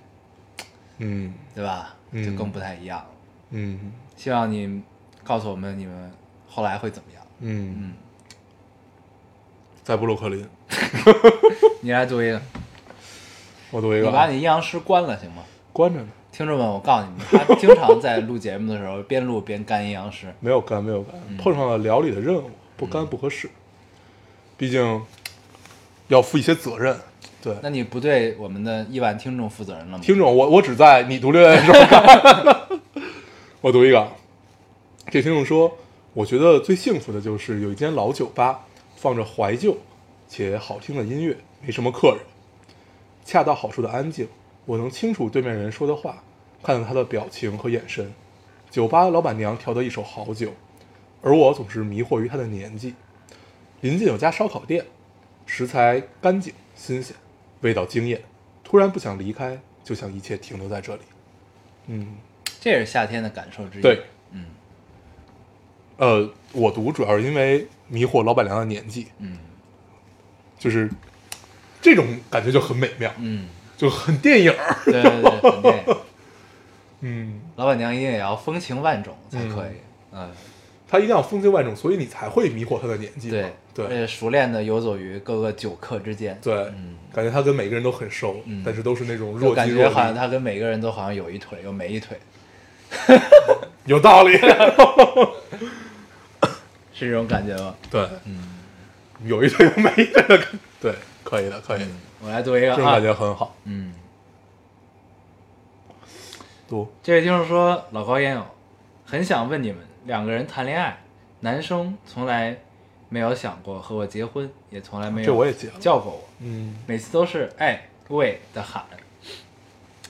[0.97, 1.95] 嗯对吧？
[2.12, 3.06] 嗯就更不太一样了。
[3.52, 4.82] 嗯希望你
[5.24, 6.12] 告诉我们你们
[6.50, 7.24] 后来会怎么样。
[7.39, 7.93] 嗯，嗯，
[9.84, 10.45] 在布鲁克林，
[11.82, 12.41] 你来读一个，
[13.71, 15.43] 我读一个啊，你把你阴阳师关了行吗？
[15.71, 20.34] 关着呢，听众们，我告诉你们，他经常在录节目的时候边录边干阴阳师。
[20.39, 23.50] 没有干，没有干，嗯碰上了聊理的任务，不干不合适，
[24.58, 25.02] 毕竟
[26.08, 26.96] 要负一些责任。
[27.44, 30.00] 对，那你不对我们的亿万听众负责任了吗？
[30.02, 32.70] 听众，我我只在你读留言的时候干。
[33.60, 34.12] 我读一个啊，
[35.10, 35.78] 这听众说，
[36.13, 38.62] 我觉得最幸福的就是有一间老酒吧，
[38.96, 39.78] 放着怀旧
[40.30, 42.20] 且好听的音乐，没什么客人，
[43.26, 44.28] 恰到好处的安静，
[44.65, 46.24] 我能清楚对面人说的话，
[46.63, 48.13] 看到他的表情和眼神。
[48.69, 50.54] 酒吧老板娘调得一手好酒，
[51.21, 52.95] 而我总是迷惑于她的年纪。
[53.82, 54.86] 临近有家烧烤店，
[55.45, 57.15] 食材干净新鲜，
[57.62, 58.21] 味道惊艳。
[58.63, 61.02] 突然不想离开，就想一切停留在这里。
[61.88, 62.15] 嗯，
[62.62, 63.82] 这也是夏天的感受之一。
[63.82, 64.45] 对，嗯
[65.97, 69.38] 呃，我读主要是因为迷惑老板娘的年纪，嗯
[70.58, 70.89] 就是
[71.82, 73.47] 这种感觉就很美妙，嗯，
[73.82, 74.78] 就很电影儿。
[74.86, 75.96] 对对对，很电影。
[77.00, 79.82] 嗯，老板娘一定也要风情万种才可以。
[80.13, 80.30] 嗯，
[80.88, 83.34] 他一定要风情万种，所以你才会迷惑他的年纪嘛。
[83.34, 86.39] 对对而且熟练的游走于各个酒客之间。
[86.44, 92.15] 对，嗯感觉他跟每个人都很熟，嗯但是都是那种弱感若即若离，觉好像他跟每个人都好像有一腿，又没一腿，
[93.86, 94.38] 有道理。
[96.94, 97.74] 是这种感觉吗？
[97.89, 98.60] 对，嗯，
[99.26, 100.39] 有一腿有没一腿
[100.80, 101.88] 对，可以的，可以的，
[102.24, 103.00] 我来读一个这种感啊。
[103.00, 103.56] 觉很好。
[103.64, 103.94] 嗯，
[106.68, 108.46] 读，这位听众说，老高烟友，
[109.06, 111.02] 很想问你们，两个人谈恋爱，
[111.40, 112.56] 男生从来
[113.10, 115.74] 没有想过和我结婚，也从来没有这我也接了。
[115.80, 118.86] 叫过我，嗯每次都是哎喂的喊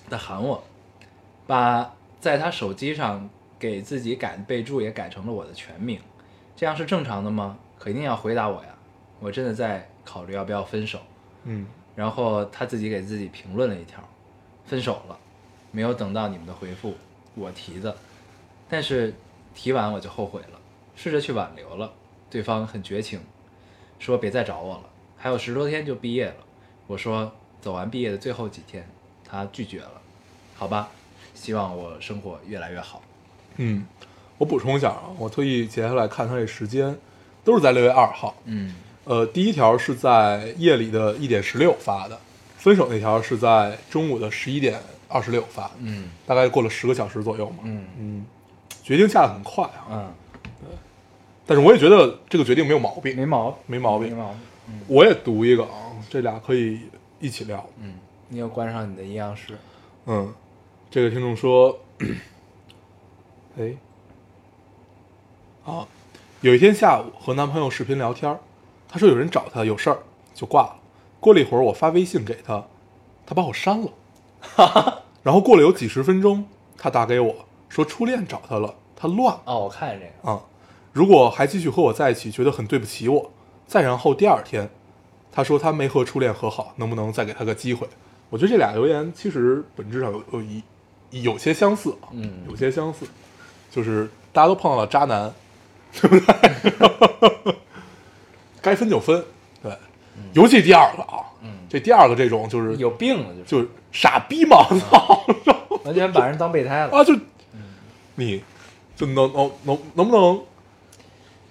[0.10, 0.62] 的喊我，
[1.48, 6.00] 把在他手机上给自己改的备注也改成了我的全名，
[6.58, 7.58] 这样是正常的吗？
[7.80, 8.70] 可一定要回答我呀！
[9.20, 11.00] 我真的在考虑要不要分手。
[11.46, 14.02] 嗯然后他自己给自己评论了一条，
[14.66, 15.18] 分手了，
[15.72, 16.96] 没有等到你们的回复，
[17.36, 17.96] 我提的，
[18.70, 19.14] 但是
[19.54, 20.60] 提完我就后悔了，
[20.96, 21.92] 试着去挽留了，
[22.30, 23.20] 对方很绝情，
[24.00, 24.84] 说别再找我了，
[25.18, 26.36] 还有十多天就毕业了，
[26.88, 28.88] 我说走完毕业的最后几天，
[29.24, 30.02] 他拒绝了，
[30.56, 30.90] 好吧，
[31.34, 33.02] 希望我生活越来越好，
[33.58, 33.86] 嗯，
[34.38, 36.98] 我补充一下啊，我特意截下来看他这时间，
[37.44, 38.36] 都是在六月二号。
[38.46, 42.20] 嗯呃，第一条是在夜里的一点十六发的，
[42.58, 47.60] 分手那条是在中午的十一点二十六发，嗯大概过了十个小时左右嘛。
[47.64, 48.26] 嗯嗯，
[48.84, 50.14] 决定下的很快啊，嗯，
[50.62, 50.70] 对
[51.48, 54.10] 但是我也觉得这个决定没有毛病，没毛，没毛病。
[54.10, 54.40] 没毛病，
[54.88, 56.82] 我也读一个啊，这俩可以
[57.20, 57.68] 一起聊。
[57.82, 57.96] 嗯，
[58.30, 59.58] 你又关上你的阴阳师，
[60.06, 60.32] 嗯，
[60.90, 61.80] 这个听众说，
[63.58, 63.74] 哎，
[65.66, 65.88] 啊，
[66.42, 68.40] 有一天下午和男朋友视频聊天儿，
[68.92, 69.98] 他说有人找他有事儿，
[70.36, 70.76] 就挂了。
[71.20, 72.66] 过了一会儿，我发微信给他，
[73.26, 73.88] 他把我删了。
[75.24, 76.46] 然后过了有几十分钟，
[76.78, 77.36] 他打给我
[77.70, 80.42] 说初恋找他了，他乱了哦，我看见这个，啊。
[80.92, 83.32] 如果还继续和我在一起，觉得很对不起我。
[83.66, 84.70] 再然后第二天，
[85.32, 87.88] 他说他没和初恋和好，能不能再给他个机会？
[88.30, 90.62] 我觉得这俩留言其实本质上有有一
[91.12, 93.06] 有些相似啊，嗯有些相似，
[93.70, 95.34] 就是大家都碰到了渣男，
[95.94, 97.56] 对不对？
[98.62, 99.24] 该分就分，
[99.64, 99.72] 对，
[100.34, 103.46] 尤其第二个啊，嗯这第二个这种就是有病了就是。
[103.46, 105.22] 就是傻逼嘛，操！
[105.84, 106.98] 完全把人当备胎了。
[106.98, 107.14] 啊，就
[108.16, 108.42] 你
[108.96, 110.42] 就能能能能不能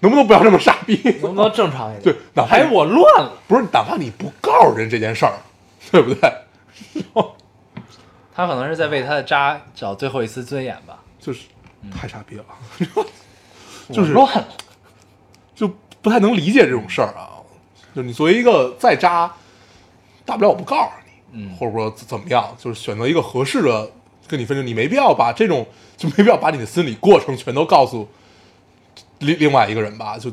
[0.00, 0.98] 能不能不要这么傻逼？
[1.20, 2.02] 能不能正常一点？
[2.02, 3.34] 对，哪怕还我乱了。
[3.46, 5.34] 不是，哪怕你不告诉人这件事儿，
[5.92, 6.32] 对不对？
[8.34, 10.98] 他可能是在为他的渣找最后一丝尊严吧。
[11.18, 11.40] 就是
[11.94, 12.44] 太傻逼了，
[13.88, 14.48] 我就是乱了。
[16.00, 17.30] 就不太能理解这种事儿啊。
[17.94, 19.32] 就你作为一个再渣，
[20.24, 20.90] 大不了我不告诉
[21.32, 23.90] 你，嗯或者说怎么样，就是选择一个合适的
[24.28, 28.08] 跟你分手，你没必要把这种就没必要把你的心理过程全都告诉
[29.18, 30.32] 另另外一个人吧，就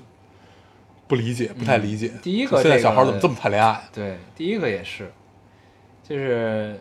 [1.07, 2.11] 不理解，不太理解。
[2.21, 3.81] 第一个现在小孩怎么这么谈恋爱？
[3.91, 5.11] 对，第一个也是，
[6.07, 6.79] 就是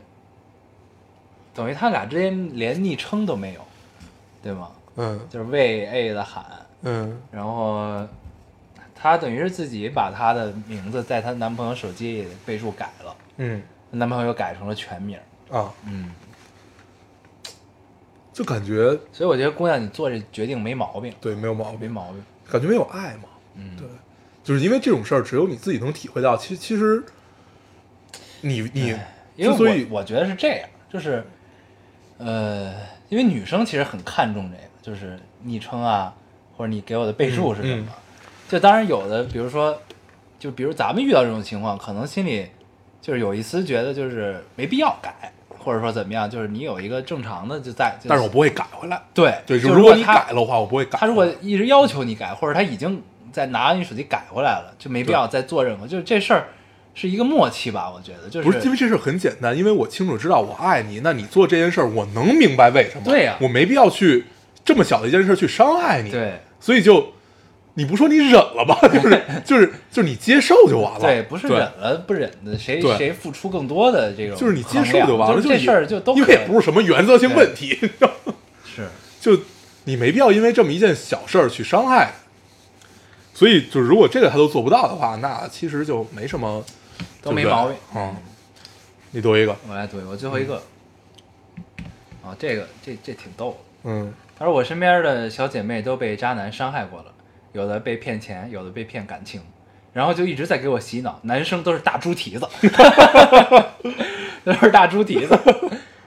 [1.55, 3.61] 等于他俩之间连昵称都没有，
[4.42, 4.68] 对吗？
[4.96, 6.44] 嗯就是为 A 的喊，
[6.83, 8.07] 嗯然后
[8.97, 15.19] 她等于是自己把她的名字在她男朋友手机里备注改了，嗯男朋友改成了全名。
[15.49, 16.11] 啊，嗯，
[18.33, 22.21] 就感觉所以我觉得姑娘你做这决定没毛病，对没有毛病，没毛病。
[22.51, 23.29] 感觉没有爱嘛。
[23.55, 23.87] 嗯，对，
[24.43, 26.37] 就是因为这种事儿，只有你自己能体会到。
[26.37, 27.05] 其实其实
[28.41, 28.97] 你你
[29.37, 31.25] 因为所以我我觉得是这样，就是
[32.19, 32.75] 呃，
[33.09, 36.13] 因为女生其实很看重这个，就是昵称啊，
[36.57, 37.87] 或者你给我的备注是什么。
[38.49, 39.77] 就当然有的，比如说，
[40.39, 42.47] 就比如咱们遇到这种情况，可能心里
[43.03, 49.03] 就是有一丝觉得就是没必要改，或者说怎么样，就是你有一个正常的就在，就但是我不会改回来。
[49.13, 50.99] 对对，如果你改了的话，我不会改。
[50.99, 56.49] 他如果一直要求你改，或者他已经在拿你手机改回来了，就没必要再做任何，就是这事儿
[56.95, 63.03] 是一个默契吧，我觉得就是不是因为这事儿很简单，因为我清楚知道我爱你，那你做这件事儿，我能明白为什么。
[63.05, 64.25] 对呀我没必要去
[64.65, 67.13] 这么小的一件事儿去伤害你。，对所以就
[67.79, 71.01] 你不说你忍了吧，就是就是就是你接受就完了。
[71.01, 77.79] 对，不是忍了不忍的，谁谁付出更多的这种，就是你接受就完了，就是这事儿就都因为也不是什么原则性问题，
[78.65, 78.89] 是
[79.21, 79.39] 就
[79.85, 82.12] 你没必要因为这么一件小事儿去伤害。
[83.35, 86.65] 所以，就是如果这个他都做不到的话，那其实就没什么，
[87.21, 87.77] 都没毛病。
[87.95, 88.17] 嗯，
[89.11, 90.62] 你读一个，我来读一个，我最后一个。
[92.25, 93.57] 啊，这个这这挺逗的。
[93.91, 97.07] 嗯他说我身边的小姐妹都被渣男伤害过了，
[97.53, 99.41] 有的被骗钱，有的被骗感情，
[99.93, 102.47] 然后就一直在给我洗脑，男生都是大猪蹄子，
[104.45, 105.39] 都是大猪蹄子。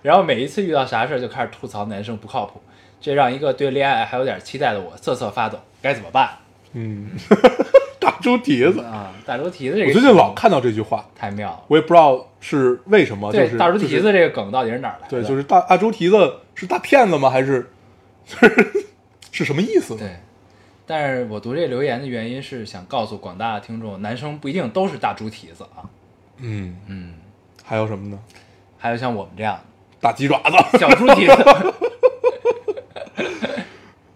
[0.01, 2.61] 然后每一次遇到啥事儿就开始吐槽男生不靠谱，
[3.01, 6.29] 这让一个对恋爱还有点期待的我瑟瑟发抖，该怎么办
[6.73, 7.09] 嗯，
[7.99, 8.79] 大猪蹄子。
[8.81, 9.11] 啊？
[9.25, 11.63] 大猪蹄子这个，我最近老看到这句话，太妙了。
[11.67, 15.21] 我也不知道是为什么，就对，是大猪蹄子这个梗到底是哪儿来的？
[15.21, 17.29] 对，就是大大猪蹄子是大骗子吗？
[17.29, 17.69] 还是
[18.25, 18.85] 就是
[19.33, 19.99] 是什么意思呢？
[19.99, 20.19] 对，
[20.89, 25.85] 但是我读这留言的原因是想告诉广大的听众，男生不一定都是大猪蹄子啊。
[26.37, 27.13] 嗯，嗯，
[27.63, 28.17] 还有什么呢？
[28.79, 29.59] 还有像我们这样
[30.01, 31.73] 大鸡爪子， 小猪蹄子、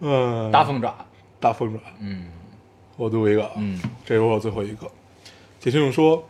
[0.00, 0.96] 嗯，大凤爪。
[1.38, 1.78] 大凤爪。
[2.00, 2.24] 嗯
[2.96, 4.90] 我读一个，啊，嗯这是我最后一个。
[5.60, 6.26] 铁听众说，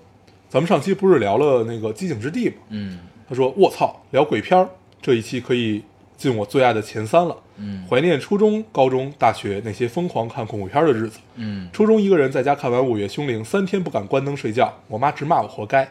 [0.50, 2.58] 咱们上期不是聊了那个《寂静之地》吗？
[2.68, 4.68] 嗯他说：“卧槽，聊鬼片儿，
[5.00, 5.82] 这一期可以
[6.16, 7.36] 进我最爱的前三了。
[7.56, 11.20] 嗯怀念初中、高中、大学那些疯狂看恐怖片的日子。
[11.36, 15.88] 嗯初中一个人在家看完《午夜凶铃》，三天不敢关灯睡觉，我妈直骂我活该。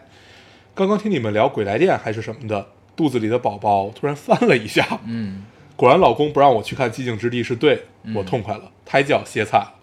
[0.76, 5.00] 刚刚听你们聊鬼来电还是什么的，肚子里的宝宝突然翻了一下。
[5.06, 7.84] 嗯果然，老公不让我去看《寂静之地》是对，
[8.14, 9.74] 我痛快了，胎教歇菜了，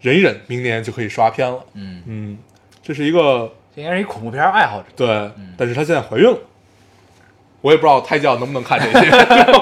[0.00, 1.64] 忍一忍，明年就可以刷片了。
[1.72, 2.38] 嗯，嗯，
[2.82, 4.88] 这是一个这应该是一恐怖片爱好者。
[4.94, 6.38] 对，但是她现在怀孕了，
[7.62, 9.10] 我也不知道胎教能不能看这些。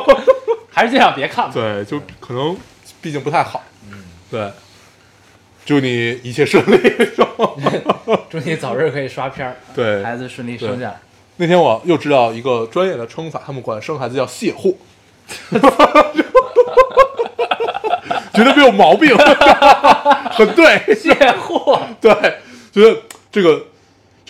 [0.73, 1.53] 还是尽量别看吧。
[1.55, 2.57] 对，就可能
[3.01, 3.63] 毕竟不太好。
[3.91, 4.51] 嗯，对，
[5.65, 6.79] 祝你一切顺利。
[8.29, 11.01] 祝你早日可以刷片儿， 对，孩子顺利生下来。
[11.37, 14.73] 那天我又知道一个专业的称法，他们管生孩子叫卸货，
[18.35, 19.17] 觉得没有毛病，
[20.33, 22.13] 很对，卸货对，
[22.73, 22.97] 觉得
[23.33, 23.65] 这个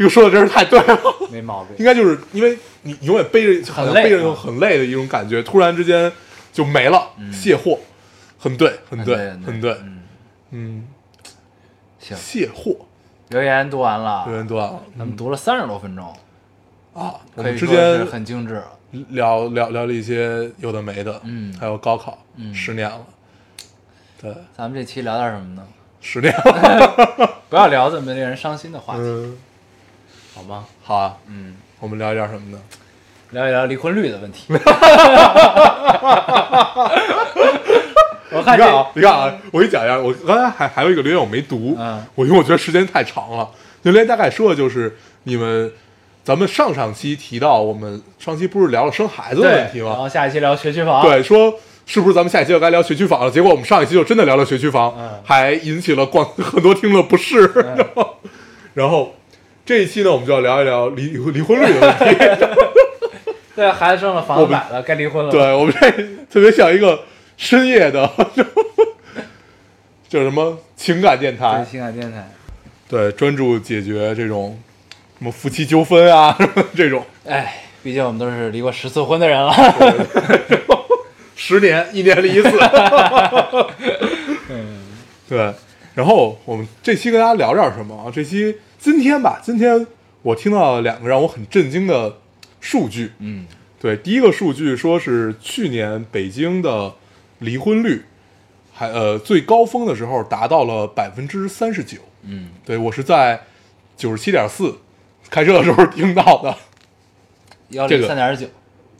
[0.00, 0.98] 这个说的真是太对了。
[1.30, 1.76] 没毛病。
[1.78, 6.10] 应该就是因为你永远背着，好像很累背着就很累的一种感觉，突然之间
[6.54, 7.78] 就没了，卸货，
[8.38, 10.02] 很对，很对，很很对，嗯，
[10.52, 10.88] 嗯，
[11.98, 12.74] 行，卸货，
[13.28, 14.24] 留言读完了。
[14.26, 16.06] 留言读完了咱们读了三十多分钟，
[16.94, 18.62] 啊，我可以们之间很精致。
[19.10, 21.54] 聊聊聊了一些有的没的，嗯。
[21.60, 22.54] 还有高考，嗯。
[22.54, 23.04] 十年了，
[24.18, 25.62] 对，咱们这期聊点什么呢？
[26.00, 29.36] 十年了， 不要聊这么令人伤心的话题，嗯，
[30.40, 30.64] 好吗？
[30.82, 32.58] 好啊，嗯，我们聊一点什么呢？
[33.32, 34.46] 聊一聊离婚率的问题。
[38.32, 43.46] 我看这你看啊，你看啊，我给你讲一下，我刚才还还有一个留言我没读，嗯我因为我觉得时间太长了。
[43.82, 45.70] 留言大概说的就是你们，
[46.24, 50.02] 咱们上上期提到，我们上期不是聊了生孩子的问题吗，然吗？
[50.04, 51.52] 后下一期聊学区房。，对，说
[51.84, 53.30] 是不是咱们下一期就该聊学区房了？
[53.30, 57.46] 结果我们上一期就真的聊了学区房，嗯还引起了广 很多听众的不适。
[57.76, 58.16] 然后，
[58.74, 59.14] 然后
[59.70, 62.04] 这一期呢，我们就要聊一聊离离婚率的问题。
[63.54, 65.90] 对，孩子生了，房子买了，该离婚了。，对我们这
[66.28, 67.04] 特别像一个
[67.36, 68.10] 深夜的，
[70.10, 72.28] 叫什么情感电台，，情感电台。
[72.88, 74.58] 对，专注解决这种
[75.20, 79.54] 什么夫妻纠纷啊什么 这种，哎，毕竟我们都是离过十次婚的人了。
[81.36, 82.50] 十年一年离一次。
[84.48, 84.80] 嗯
[85.28, 85.54] 对，
[85.94, 88.10] 然后我们这期跟大家聊点什么啊？
[88.12, 89.86] 这期今天吧，今天
[90.22, 92.16] 我听到了两个让我很震惊的
[92.60, 93.12] 数据。
[93.18, 93.46] 嗯。
[93.78, 96.94] 对，第一个数据说是去年北京的
[97.40, 98.04] 离婚率，
[98.72, 101.98] 还呃最高峰的时候达到了百分之三十九。
[102.22, 103.42] 嗯，对我是在
[103.98, 104.78] 九十七点四
[105.28, 106.54] 开车的时候听到的，
[107.68, 108.46] 幺这个零三点九，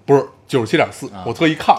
[0.04, 1.74] 不是九十七点四啊，我特意看，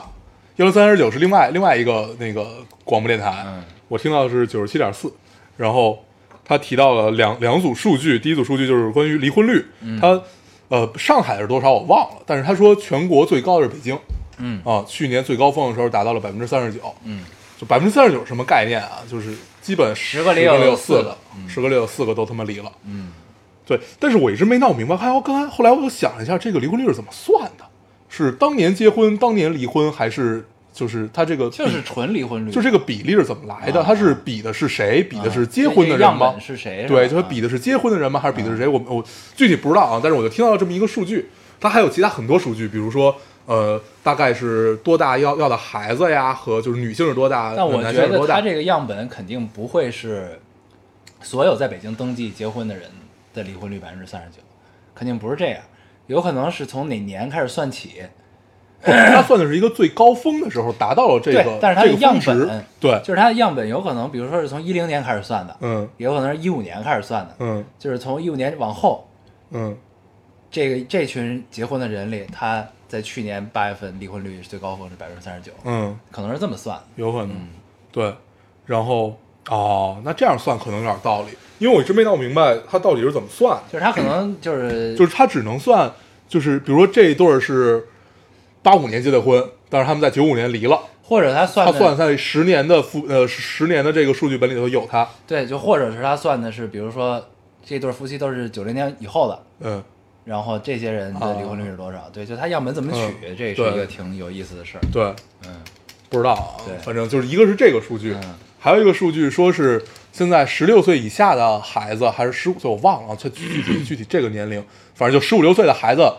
[0.56, 3.64] 幺零三点九是另外另外一个那个广播电台，嗯。
[3.88, 5.12] 我听到的是九十七点四，
[5.58, 6.04] 然后
[6.43, 9.99] 他提到了两两组数据，第一组数据就是关于离婚率，嗯。
[9.99, 10.21] 他
[10.69, 13.97] 呃上海是多少我忘了，但是他说全国最高的是北京
[14.37, 14.61] 嗯。
[14.63, 17.23] 啊，去年最高峰的时候达到了百分之三十九，嗯，
[17.57, 18.99] 就百分之三十九什么概念啊？
[19.09, 21.03] 就是基本十个里有有四个。
[21.03, 21.17] 个，
[21.47, 23.11] 十个里有四个都他妈离了，嗯，
[23.65, 24.97] 对，但是我一直没闹明白。
[24.97, 27.65] 还有刚才后来我又想了一下，这个离婚率是怎么算的？
[28.09, 33.82] 是当年结婚当年离婚，还是就是他这个就是纯离婚率，就这个比例是怎么来的？
[33.82, 35.03] 啊他是比的是谁？
[35.03, 36.36] 比的是啊结婚的人吗？
[36.39, 36.86] 是谁？
[36.88, 38.19] 对，就是比的是结婚的人吗？
[38.19, 38.67] 还是比的是谁？
[38.67, 39.03] 我我
[39.36, 41.30] 具体不知道啊，但是我就听到了这么一个数据。
[41.59, 43.15] 他还有其他很多数据，比如说
[43.45, 47.84] 呃，大概是多大要要的孩子呀，和就是女性是多大，但我？
[47.84, 50.39] 觉得他这个样本肯定不会是
[51.22, 52.86] 所有在北京登记结婚的人
[53.34, 54.38] 的离婚率百分之三十九，
[54.95, 55.61] 肯定不是这样，
[56.07, 58.01] 有可能是从哪年开始算起。
[59.13, 69.07] 它算的是一个最高峰的时候达到了这个对，但是它的样本值，对，就是它的样本有可能，比如说是从一零年开始算的，嗯也有可能是一五年开始算的，嗯就是从一五年往后，
[69.51, 69.77] 嗯
[70.49, 76.84] 这个这群结婚的人里，他在去年八月份离婚率是最高峰是百分之三十九，嗯，可能是这么算的。
[76.97, 77.47] 有可能，嗯
[77.91, 78.13] 对，
[78.65, 79.17] 然后
[79.49, 81.29] 哦，那这样算可能有点道理，
[81.59, 85.89] 因为我一直没闹明白它到底是怎么算的，就是他可能就是就是它只能算，
[86.27, 87.88] 就是比如说这一对儿是
[88.64, 97.24] 八五年结的婚，但是他们在九五年离了，或者他算他算在十年的夫呃十年的这个数据本里头有他，对，就或者是他算的是，比如说
[97.66, 99.84] 这对夫妻都是九零年以后的，嗯，
[100.26, 102.09] 然后这些人的离婚率是多少？
[102.14, 104.82] 对，就他样本怎么取，嗯这是一个挺有意思的事儿。
[104.91, 105.03] 对，
[105.45, 105.55] 嗯
[106.09, 116.14] 不知道反正就是一个是这个数据，嗯还有一个数据说是现在十六岁以下的孩子还是十五岁，我忘了，这具体具体这个年龄，反正就十五六岁的孩子，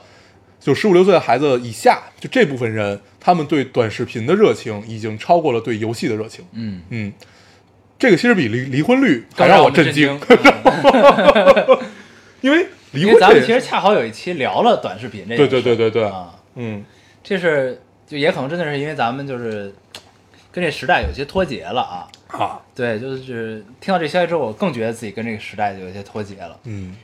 [0.62, 6.44] 就十五六岁的孩子以下，就这部分人，他们对短视频的热情已经超过了对游戏的热情。
[6.52, 7.12] 嗯，嗯，
[7.98, 11.78] 这个其实比离离婚率还更让我们震震惊，嗯
[12.40, 16.84] 因为离因为婚咱们其实恰好有一期聊了短视频这对对对对对，啊，嗯
[17.24, 19.74] 这是就也可能真的是因为咱们就是
[20.52, 22.06] 跟这时代有些脱节了啊。
[22.28, 26.58] 啊对，就是听到这消息之后，我更觉得自己跟这个时代就有些脱节了。
[26.64, 26.96] 嗯，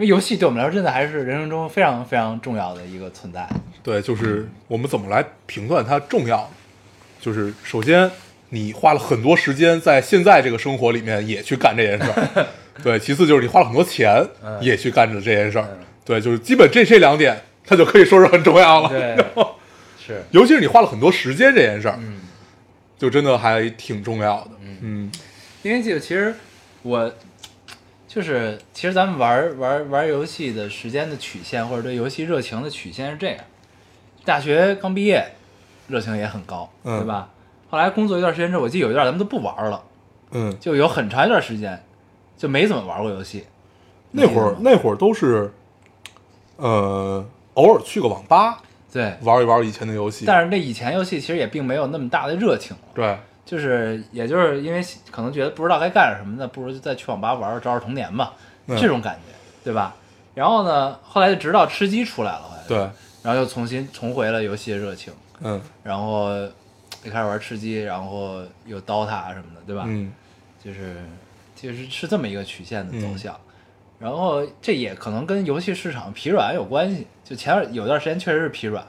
[0.00, 3.46] 因为游戏对我们来说，真的还是人生中非常非常重要的一个存在。
[3.82, 6.50] 对，就是我们怎么来评断它重要？
[7.20, 8.10] 就是首先，
[8.48, 12.46] 你花了很多时间在现在这个生活里面也去干这件事儿，
[12.82, 12.98] 对。
[12.98, 18.88] 其次就是你花了很多钱嗯也去干着这件事儿嗯，对，就是基本这这两点，它就可以说是很重要了。
[18.88, 19.22] 对，
[20.02, 22.20] 是，尤其是你花了很多时间这件事儿，嗯。
[22.96, 24.50] 就真的还挺重要的。
[24.80, 25.10] 嗯
[25.62, 26.34] 因为这个其实
[26.80, 27.12] 我
[28.12, 33.38] 就是，其实咱们玩玩玩游戏的时间的曲线，或者对游戏热情的曲线是这样：
[34.24, 35.24] 大学刚毕业，
[35.86, 37.28] 热情也很高，嗯对吧？
[37.70, 39.80] 后来工作一段时间之后，我记得有一段咱们都不玩了，
[40.32, 41.80] 嗯，就有很长一段时间
[42.36, 43.44] 就没怎么玩过游戏。
[44.10, 45.52] 那会儿那会儿都是，
[46.56, 48.60] 呃，偶尔去个网吧
[48.92, 50.24] 对，玩一玩以前的游戏。
[50.26, 52.82] 但是那以前游戏其实也并没有那么大的热情了。
[52.92, 58.34] 对，就是，也就是因为可能觉得不知道该干什么的，不如就再去网吧玩玩，找找童年吧，
[58.66, 59.34] 嗯这种感觉，
[59.64, 59.94] 对吧？
[60.34, 62.78] 然后呢，后来就直到吃鸡出来了，好像对，
[63.22, 66.30] 然后又重新重回了游戏的热情，嗯然后
[67.02, 69.84] 又开始玩吃鸡，然后又刀塔什么的，对吧？
[69.86, 70.12] 嗯
[70.62, 70.96] 就是
[71.56, 73.34] 就是是这么一个曲线的走向。
[73.98, 77.06] 然后这也可能跟游戏市场疲软有关系。
[77.22, 78.84] 就前段有段时间确实是疲软，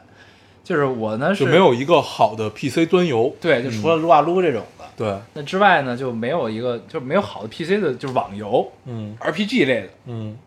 [0.72, 3.36] 就是我呢是就没有一个好的 PC 端游。
[3.42, 9.90] 对，就除了撸啊撸这种的，对，那之外呢就没有一个就没有好的 PC 的，就是网游嗯 RPG 类的。
[10.06, 10.38] 嗯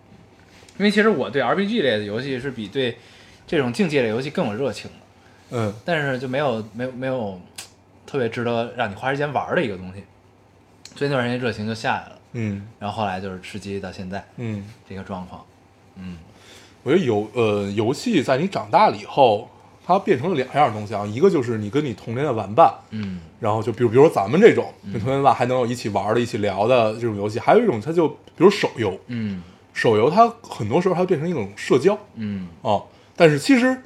[0.79, 2.97] 因为其实我对 RPG 类的游戏是比对
[3.47, 7.39] 这种竞技类游戏更有热情的，嗯但是就没有没有没有
[8.07, 10.03] 特别值得让你花时间玩的一个东西，
[10.97, 12.19] 所以那段时间热情就下来了。
[12.33, 15.45] 嗯然后后来就是吃鸡到现在嗯，这个状况，
[15.97, 16.17] 嗯
[16.83, 19.49] 我觉得游呃游戏在你长大了以后，
[19.87, 32.81] 它变成了两样东西啊，一个就是你跟你童年的玩伴，嗯然后就比如比如说咱们这种跟童年玩伴还能有一起玩的、一起聊的这种游戏，还有一种它就比如手游，嗯手游它很多时候它变成一种社交嗯啊，
[33.17, 33.77] 但是其实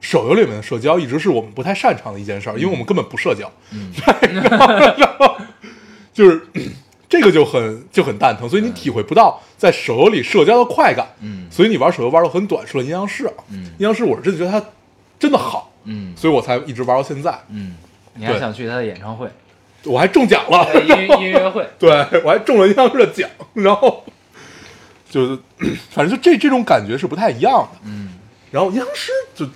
[0.00, 3.92] 手游里面的社交一直是我们不太擅长的一件事儿，因为我们根本不社交， 嗯
[6.12, 6.40] 就是
[7.08, 12.66] 这个就很就很蛋疼，所以你体会不到在手游里社交的快感，嗯所以你玩手游玩的很短。
[12.66, 14.66] 说了阴阳师啊，嗯阴阳师我是真的觉得它
[15.18, 16.12] 真的好，嗯。
[16.16, 17.38] 所以我才一直玩到现在。
[17.50, 17.74] 嗯，
[18.14, 19.28] 你还想去他的演唱会、
[19.84, 21.66] 我还中奖了，呃音乐音乐会？
[21.78, 21.90] 对
[22.24, 24.04] 我还中了阴阳师的奖，然后
[25.10, 25.38] 就是
[25.90, 27.80] 反正就这这种感觉是不太一样的。
[27.84, 28.14] 嗯。
[28.50, 29.46] 然后阴阳师就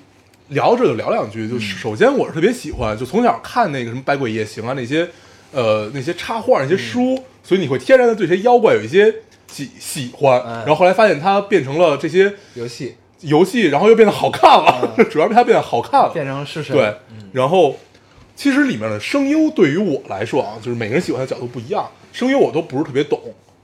[0.48, 5.08] 聊着就聊两句，就首先我是特别喜欢，就从小看那个什么《百鬼夜行》啊那些
[5.52, 9.14] 呃那些插画那些书，所以你会天然的对这些妖怪有一些
[9.46, 10.40] 喜喜欢。
[10.44, 16.10] 嗯然后后来发现它变成了这些游戏游戏，然后又变得好看了， 主要是它变得好看了。
[16.12, 16.94] 变成是谁，对，
[17.32, 17.76] 然后
[18.34, 23.20] 其实里面的声优对于我来说啊，就是每个人喜欢的角度不一样，声优我都不是特别懂，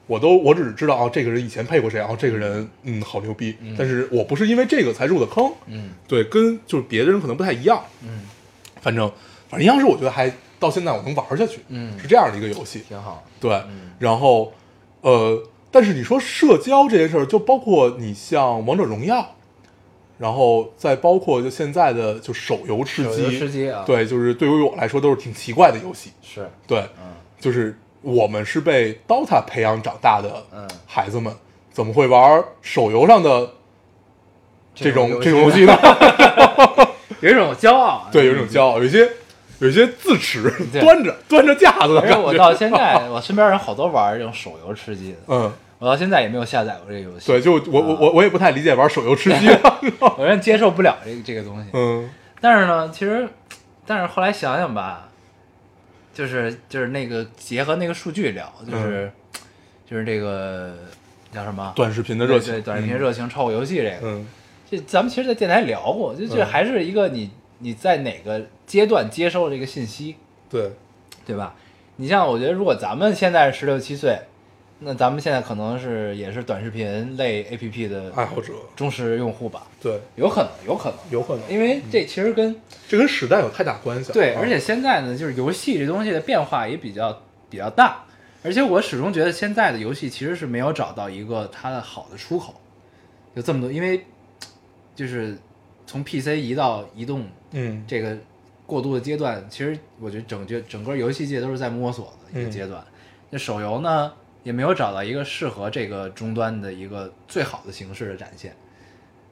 [0.07, 5.91] 我都我只是知道啊，这个人以前配过谁，然后这个人嗯好牛逼，但是我不是因为这个才入的坑，嗯。
[6.07, 8.21] 对，跟就是别的人可能不太一样，嗯。
[8.81, 9.11] 反正
[9.49, 10.31] 反正阴阳师我觉得还
[10.61, 11.99] 到现在我能玩下去，嗯。
[11.99, 13.25] 是这样的一个游戏，挺好。
[13.41, 13.93] 对，嗯。
[13.99, 14.53] 然后
[15.01, 19.35] 呃，但是你说社交这件事儿，就包括你像王者荣耀，
[20.19, 26.11] 然后再包括就现在的就手游吃鸡，吃鸡啊，，对，就是对于我来说都是挺奇怪的游戏。
[26.23, 27.12] 是，对，嗯。
[27.39, 30.67] 就是我们是被 DOTA 培养长大的嗯。
[30.87, 31.33] 孩子们，
[31.71, 33.51] 怎么会玩手游上的
[34.75, 35.77] 这种这这种游戏呢？
[37.21, 39.09] 有一种骄傲啊，对，有一种骄傲，有一些
[39.59, 40.43] 有一些自持，
[40.73, 42.27] 端着端着架子的而且感觉。
[42.27, 47.27] 我到现在，我身边人好多玩这种手游吃鸡的，嗯，我到现在也没有下载过这个游戏。
[47.27, 49.49] 对，就我我我我也不太理解玩手游吃鸡。
[50.01, 51.70] 我有点接受不了这个这个东西。
[51.72, 52.09] 嗯
[52.41, 53.29] 但是呢，其实，
[53.87, 55.09] 但是后来想想吧，
[56.14, 59.11] 就是就是那个结合那个数据聊，就是、
[59.89, 60.74] 就是这个
[61.33, 64.27] 叫什么短视频的热情，对对短视频热情超过游戏这个，嗯
[64.70, 70.16] 这咱们其实，在电台聊过，就这嗯还是一个你你在哪个阶段接收这个信息，
[70.51, 70.70] 对，
[71.24, 71.55] 对吧？
[71.97, 74.18] 你像我觉得，如果咱们现在十六七岁，
[74.79, 82.55] 那咱们现在可能是也是短视频类 APP 的爱好者，忠实用户吧，对，有可能，有可能，有可能，因为这其实跟
[82.87, 84.12] 这跟时代有太大关系了。
[84.12, 84.41] 对，啊。
[84.43, 88.05] 而且现在呢，就是游戏这东西的变化也比较比较大，
[88.43, 92.55] 而且我始终觉得现在的游戏其实是没有找到一个它的好的出口，
[93.33, 94.05] 有这么多，因为
[94.95, 95.39] 就是
[95.87, 97.83] 从 PC 移到移动嗯。
[97.89, 98.14] 这个
[98.66, 102.85] 过渡的阶段，其实我觉得整个整个游戏界都是在摸索的一个阶段。
[103.31, 104.12] 那、手游呢，
[104.47, 108.55] 也没有找到一个适合这个终端的一个最好的形式的展现，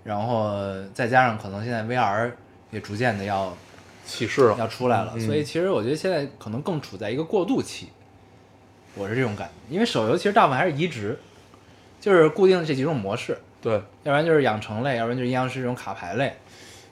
[0.02, 0.60] 然后
[0.92, 2.32] 再加上可能现在 VR
[2.72, 3.56] 也逐渐的要
[4.04, 5.20] 启示了，要出来了，嗯。
[5.20, 7.90] 所以其实我觉得现在可能更处在一个过渡期，
[8.96, 9.72] 我是这种感觉。
[9.72, 11.16] 因为手游其实大部分还是移植，
[12.00, 13.74] 就是固定的这几种模式，对。
[14.02, 16.34] 要不然就是养成类，要不然就是阴阳师这种卡牌类，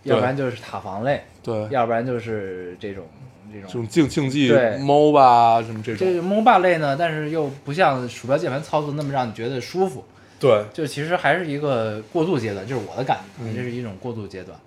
[0.05, 3.05] 要不然就是塔防类，对，要不然就是这种
[3.53, 10.05] 这种这种竞竞技对 MOBA 啊什么这种，这个 MOBA 类呢，但是又不像鼠标键盘操作那么让你觉得舒服，
[10.40, 14.59] 对，就其实还是一个过渡阶段，就是我的感觉，嗯这是一种过渡阶段。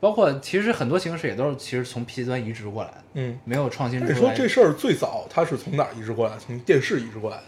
[0.00, 3.36] 包括其实很多形式也都是其实从 PC 端移植过来的，嗯。
[3.44, 4.18] 没有创新出你来。
[4.18, 6.36] 说这事儿最早它是从哪儿移植过来？
[6.38, 7.42] 从电视移植过来的，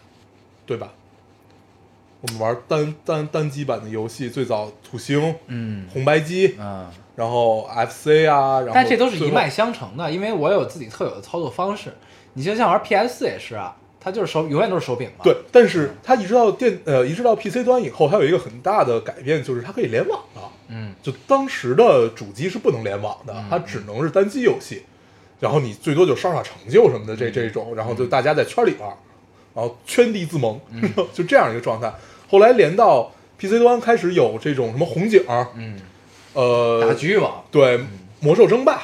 [0.67, 0.93] 对吧？
[2.23, 6.87] 我们玩单单单机版的游戏，最早土星、嗯红白机，嗯，
[7.21, 11.93] 然后 FC 啊，然后但这都是一脉相承的，因为我有自己特有的操作方式。
[12.33, 15.23] 你就像玩 PS 也是啊，它就是手永远都是手柄嘛。
[15.23, 20.51] 对，但是它移植到电呃移植到 PC 端以后，它有一个很大的改变，就是它可以联网了。
[20.69, 24.83] 嗯，就当时的主机是不能联网的，它只能是单机游戏，
[25.41, 28.89] 然后你最多就刷刷成就什么的这这种，然后就大家在圈里玩，
[29.55, 30.59] 然后圈地自萌，
[31.13, 31.93] 就这样一个状态。
[32.31, 35.23] 后来连到 PC 端开始有这种什么红警，
[35.57, 35.77] 嗯，
[36.41, 37.81] 呃打，局域网，对，
[38.21, 38.83] 魔兽争霸，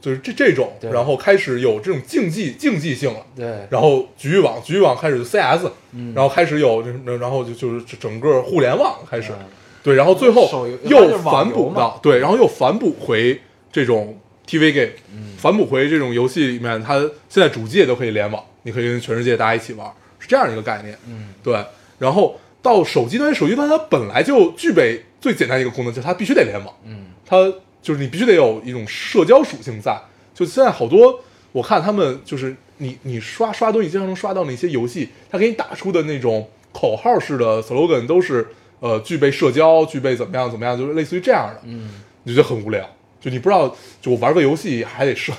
[0.00, 0.90] 就是这这种，对。
[0.90, 3.20] 然后开始有这种竞技竞技性了。
[3.34, 6.12] 对，然后局域网，局域网开始就 CS，、嗯。
[6.14, 6.82] 然后开始有，
[7.20, 9.46] 然后就就是整个互联网开始，嗯。
[9.82, 10.48] 对，然后最后
[10.84, 13.40] 又就是网反哺到对，然后又反哺回
[13.72, 14.16] 这种
[14.46, 14.92] TV game，、
[15.36, 19.90] 反哺回这种游戏里面，它现在主机也都可以联网，你可以跟全世界大家一起玩，
[20.20, 20.96] 是这样一个概念。
[21.08, 21.64] 嗯，对，
[21.98, 27.36] 然后到手机端，手机端它本来就具备最简单一个功能，就是它必须得联网，嗯，它
[27.82, 30.00] 就是你必须得有一种社交属性在。
[30.32, 31.20] 就现在好多，
[31.52, 38.48] 我看他们就是你你刷刷东西，经常能刷到那些游戏，它给你打出的那种口号式的 slogan 都是
[38.80, 41.90] 呃具备社交，具备怎么样怎么样，就是类似于这样的，嗯，
[42.22, 42.88] 你就觉得很无聊。
[43.20, 43.68] 就你不知道，
[44.00, 45.32] 就我玩个游戏还得设，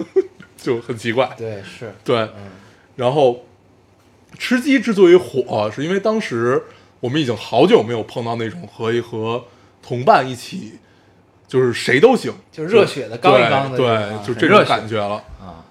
[0.56, 1.30] 就很奇怪。
[1.36, 2.50] 对，是，对，嗯
[2.94, 3.42] 然后
[4.42, 6.60] 吃鸡之所以火，是因为当时
[6.98, 9.44] 我们已经好久没有碰到那种可以和
[9.80, 10.80] 同伴一起，
[11.46, 15.22] 就是谁都行，就热血的刚一刚的对，就这种感觉了。
[15.40, 15.62] 啊，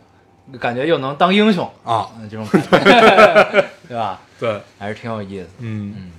[0.58, 4.22] 感觉又能当英雄，啊，嗯，这种感觉， 对吧？
[4.40, 5.50] 对，还是挺有意思。
[5.60, 6.12] 嗯，嗯，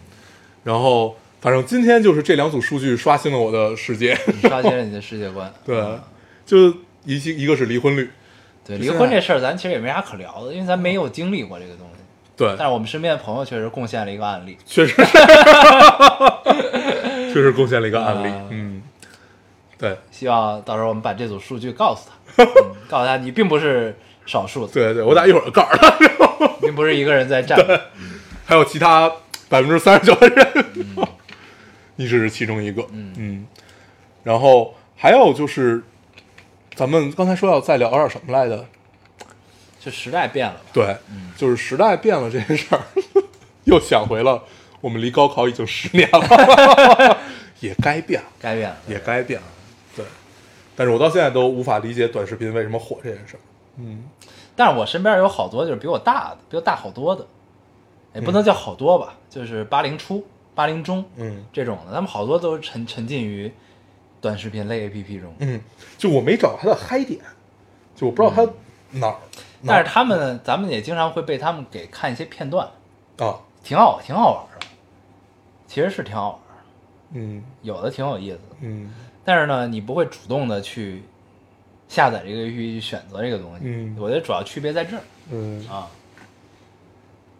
[0.62, 5.50] 然后反正今天就是这两组数据刷新了我的世界，刷新了你的世界观。
[5.64, 5.98] 对嗯，
[6.44, 6.68] 就
[7.06, 8.10] 一一个是离婚率，
[8.62, 12.01] 对，离婚这事儿咱其实也没啥可聊的，因为咱没有经历过这个东西。
[12.36, 14.56] 对，但是我们身边的朋友确实贡献了一个案例。
[14.66, 14.94] 确实。
[14.94, 15.04] 是，
[17.32, 18.82] 确实贡献了一个案例啊，嗯，
[19.78, 19.96] 对。
[20.10, 22.48] 希望到时候我们把这组数据告诉他， 嗯
[22.88, 25.90] 告诉他你并不是少数的，对对，我俩一会儿告诉他，
[26.60, 27.58] 并不是一个人在站。
[28.44, 29.10] 还有其他
[29.48, 30.66] 百分之三十九的人，
[31.96, 33.12] 你只是其中一个，嗯。
[33.16, 33.46] 嗯，
[34.24, 35.82] 然后还有就是，
[36.74, 38.66] 咱们刚才说要再聊点什么来着？
[39.84, 40.60] 就时代变了吧？
[40.72, 40.96] 对，
[41.36, 42.80] 就是时代变了这件事儿，
[43.64, 44.42] 又想回了
[44.80, 47.18] 我们离高考已经十年了，
[47.60, 48.76] 也该变了，该变了。
[48.86, 49.46] 也该变了，
[49.96, 50.04] 对。
[50.76, 53.40] 但是我到现在都无法理解短视频为什么火这件事儿。
[53.78, 54.04] 嗯
[54.54, 57.26] 但是我身边有好多就是比我大的，比我大好多的，
[58.14, 60.24] 也不能叫好多吧，就是八零初、
[60.54, 63.50] 八零中嗯这种的，他们好多都沉沉浸于
[64.20, 65.34] 短视频类 APP 中。
[65.38, 65.60] 嗯，
[65.96, 67.18] 就我没找到他的嗨点，
[67.96, 68.42] 就我不知道他
[68.98, 69.16] 哪儿，哪
[69.66, 72.66] 但是他们，咱们也经常会被他们给看一些片段，
[73.18, 74.66] 啊，挺好，挺好玩的。
[75.66, 76.64] 其实是挺好玩的，
[77.14, 78.56] 嗯有的挺有意思的。
[78.60, 78.92] 嗯
[79.24, 81.02] 但是呢，你不会主动的去
[81.88, 83.60] 下载这个去选择这个东西。
[83.64, 85.88] 嗯我觉得主要区别在这儿嗯，啊。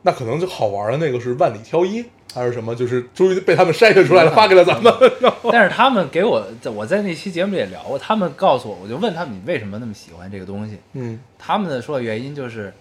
[0.03, 4.93] 那可能就好玩的那个是万里挑一还是什么，就是终于被他们筛选出来了，发给了咱们。
[5.53, 10.79] 但是他们给我，在我在那期节目里也聊过，他们告诉我，我就问他们你为什么那么喜欢这个东西？
[10.95, 12.73] 嗯他们的说的原因就是，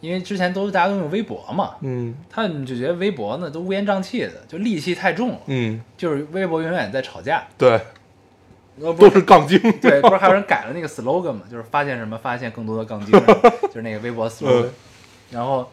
[0.00, 7.44] 因为之前都大家都用微博嘛，嗯他们就觉得微博呢都乌烟瘴气的，就戾气太重了，嗯，就是微博永远在吵架。
[7.58, 7.78] 对，
[8.80, 9.58] 都是杠精。
[9.82, 13.12] 对， 不是还有人改了那个 slogan 嘛，就是发现什么发现更多的杠精，
[13.68, 14.62] 就是那个微博 slogan。
[14.62, 14.70] 嗯
[15.30, 15.68] 然后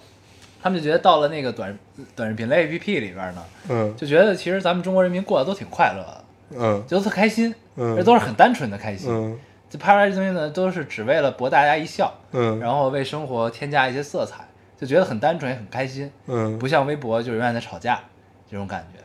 [0.61, 1.77] 他们就觉得到了那个短
[2.15, 3.95] 短视频类 APP 里边呢，嗯。
[3.95, 6.23] 就觉得其实咱们中国人民过得都挺快乐的，
[6.59, 6.83] 嗯。
[6.87, 7.95] 就都特开心，嗯。
[7.95, 9.09] 这都是很单纯的开心。
[9.11, 9.39] 嗯。
[9.69, 14.45] 就拍出来这东西呢，都是只为了博大家一笑，嗯，然后为生活添加一些色彩，
[14.77, 16.59] 就觉得很单纯也很开心，嗯。
[16.59, 18.01] 不像微博就永远在吵架
[18.49, 18.99] 这种感觉。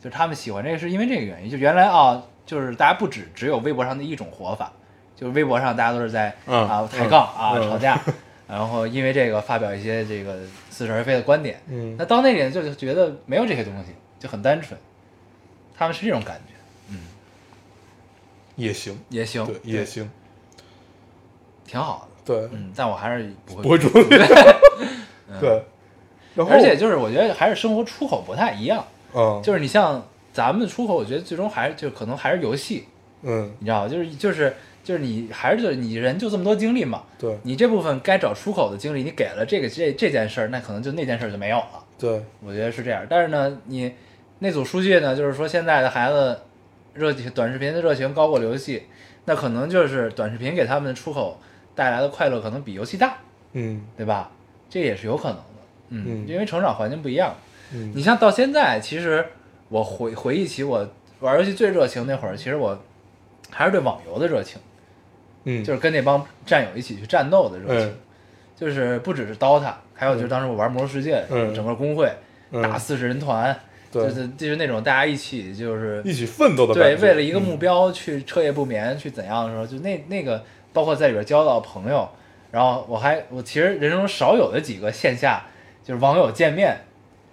[0.00, 4.72] 就是他们喜欢这个是因为这个原因，就原来啊，就是大家不只只有微博上的一种活法，
[5.14, 6.66] 就是微博上大家都是在、嗯。
[6.66, 7.68] 啊抬杠啊、嗯。
[7.68, 8.00] 吵架，
[8.48, 10.38] 然后因为这个发表一些这个
[10.70, 11.60] 似是而非的观点。
[11.68, 11.94] 嗯。
[11.98, 14.78] 那到那里就就觉得没有这些东西，就很单纯，
[15.76, 16.54] 他们是这种感觉，
[16.90, 16.98] 嗯。
[18.56, 20.10] 也行，也行，对，也行，
[21.64, 22.16] 挺好的。
[22.24, 23.62] 对，嗯，但我还是不会。
[23.62, 24.02] 不会主动。
[25.40, 25.62] 对，
[26.34, 28.84] 然后而且就是我觉得还是生活出口不太一样，
[29.14, 32.88] 嗯，就是你像咱们的出口，我觉得最终还是就可能还是游戏，
[33.22, 33.88] 嗯，你知道吗？
[33.88, 34.56] 就是就是
[34.88, 41.84] 就是你还是就是你人就这么多精力嘛，对你这部分该找出口的精力你给了这个这这件事儿，那可能就那件事儿就没有了。
[41.98, 43.04] 对，我觉得是这样。
[43.06, 43.92] 但是呢，你
[44.38, 46.40] 那组数据呢，就是说现在的孩子
[46.94, 48.84] 热情短视频的热情高过游戏，
[49.26, 51.38] 那可能就是短视频给他们的出口
[51.74, 53.18] 带来的快乐可能比游戏大，
[53.52, 54.30] 嗯对吧？
[54.70, 55.42] 这也是有可能的。
[55.90, 57.34] 嗯，嗯因为成长环境不一样。
[57.74, 59.22] 嗯你像到现在，其实
[59.68, 60.88] 我回回忆起我
[61.20, 62.80] 玩游戏最热情那会儿，其实我
[63.50, 64.58] 还是对网游的热情，
[65.48, 67.88] 嗯，就是跟那帮战友一起去战斗的热情。
[67.88, 67.94] 嗯。
[68.54, 71.54] 就是不只是 DOTA，还有就是当时我玩魔兽世界，嗯。
[71.54, 72.12] 整个工会、
[72.50, 72.60] 嗯。
[72.60, 73.56] 打四十人团，
[73.90, 74.02] 对。
[74.02, 82.08] 就是就是那种大家一起就是一起奋斗的对为了一个目嗯标去彻夜不眠去怎样的时候，就那那个包括在里边交到朋友，
[82.50, 85.44] 然后我还我其实人生中少有的几个线下
[85.84, 86.76] 就是网友见面，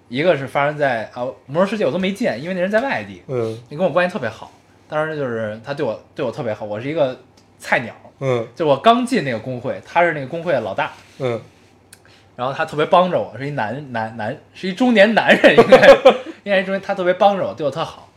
[0.07, 3.57] 一个是发生在啊魔兽世界我都没见，因为那人在外地，嗯。
[3.69, 4.51] 你跟我关系特别好，
[4.87, 7.19] 当时就是他对我对我特别好，我是一个
[7.57, 10.91] 菜鸟，嗯就我刚进那个工会，他是那个工会的老大。
[11.19, 11.41] 嗯
[12.35, 15.87] 然后他特别帮着我，是一男男男，是一中年男人，应该
[16.43, 18.09] 应该是中年，他特别帮着我，对我特好。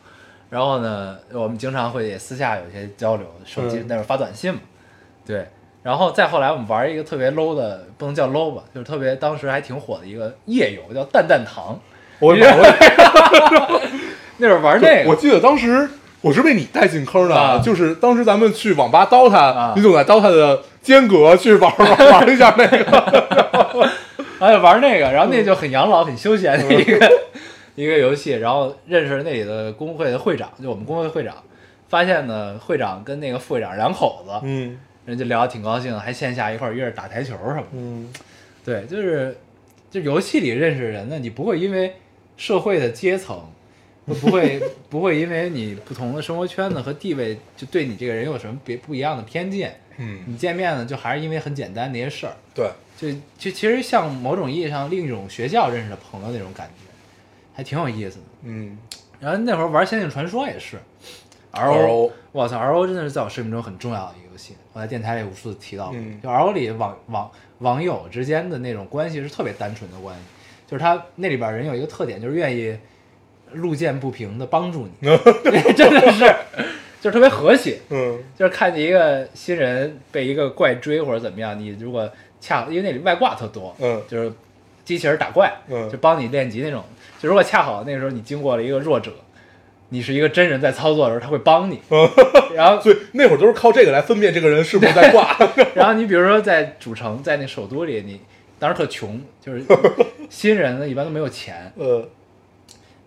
[0.51, 4.61] 然后呢，我们经常会也私下有一些交流，手机嗯那会儿发短信嘛，
[5.25, 5.47] 对。
[5.85, 11.79] 然后再后来，我们玩一个特别 low 的，不能叫 low 吧，就是特别当时还挺火的一个夜游，叫蛋蛋堂。
[12.19, 13.81] 我也玩过
[14.39, 15.89] 那会儿玩那个，我记得当时
[16.21, 17.59] 我是被你带进坑的，啊。
[17.59, 19.73] 就是当时咱们去网吧 DOTA，、啊。
[19.77, 23.91] 你总在 DOTA 的间隔去玩玩 玩一下那个，
[24.39, 27.13] 还 有玩那个，然后那就很养老、很休闲的一个、
[27.77, 31.35] 一个游戏，然后认识那里的工会的会长，就我们工会会长，
[31.89, 34.79] 发现呢会长跟那个副会长两口子，嗯。
[35.07, 37.67] 人家聊得挺高兴，还线下一块儿约着打台球什么的。
[37.73, 38.13] 嗯。
[38.63, 39.39] 对，就是
[39.91, 41.95] 就游戏里认识人呢，你不会因为
[42.37, 43.41] 社会的阶层，
[44.09, 49.79] 不不会不会因为你不同的生活圈子和地位，就对你这个人有什么别不一样的偏见。
[49.99, 56.91] 嗯，你见面呢，就还是因为很简单那些事儿，对，就就其实像某种意义上另一种学校认识的朋友那种感觉，
[57.53, 58.25] 还挺有意思的。
[58.45, 58.79] 嗯
[59.21, 60.79] 然后那会儿玩《仙境传说》也是
[61.51, 65.97] ，R，R O，O，我操，R O 真的是在我生命中很重要的一个游戏，我在电台里无数次提到过。
[65.97, 70.23] 嗯就 R O 里网网网友之间的那种关系是特别单纯的关系，
[70.69, 72.79] 就是他那里边人有一个特点，就是愿意
[73.53, 75.09] 路见不平的帮助你，
[75.75, 76.25] 真的是，
[77.01, 77.79] 就是特别和谐。
[77.91, 84.33] 嗯就是看见一个新人被一个怪追或者怎么样，你如果恰因为那里外挂特多，嗯就是
[84.85, 86.85] 机器人打怪，嗯就帮你练级那种。
[87.21, 89.11] 就如果恰好那个时候你经过了一个弱者，
[89.89, 91.81] 你是一个真人在操作的时候，他会帮你。
[92.55, 95.37] 然后， 所以那会儿都是靠这个来分辨这个人是不是在挂。
[95.75, 98.21] 然后你比如说在主城，在那首都里，你
[98.59, 99.65] 当时特穷，就是
[100.29, 102.09] 新人呢一般都没有钱，呃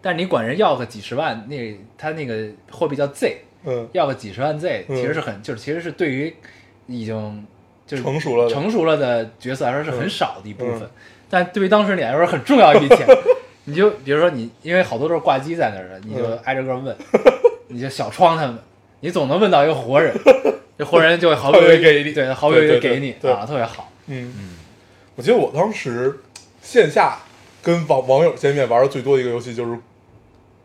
[0.02, 3.88] 但是你管人要个几十万，那他那个货币叫 Z，嗯。
[3.94, 4.96] 要个几十万 Z，嗯。
[4.96, 6.34] 其实是很，就是其实是对于
[6.88, 7.46] 已经
[7.86, 10.90] 就是成熟了成熟了的角色来说是很少的一部分，嗯。
[11.30, 13.06] 但对于当时你来说很重要一笔钱。
[13.66, 16.40] 你就比如说你，因为好多都是挂机在那儿的，你就嗯。
[16.46, 16.98] 挨着个问，
[17.70, 18.58] 你就小窗他们，
[19.02, 20.12] 你总能问到一个活人，
[20.80, 23.32] 这活人就会毫不犹豫给你对，毫不犹豫对对的给你对。
[23.32, 23.92] 啊，特别好。
[24.08, 24.34] 嗯，
[25.16, 26.20] 我记得我当时
[26.64, 27.20] 线下
[27.62, 29.72] 跟网网友见面玩的最多的一个游戏就是《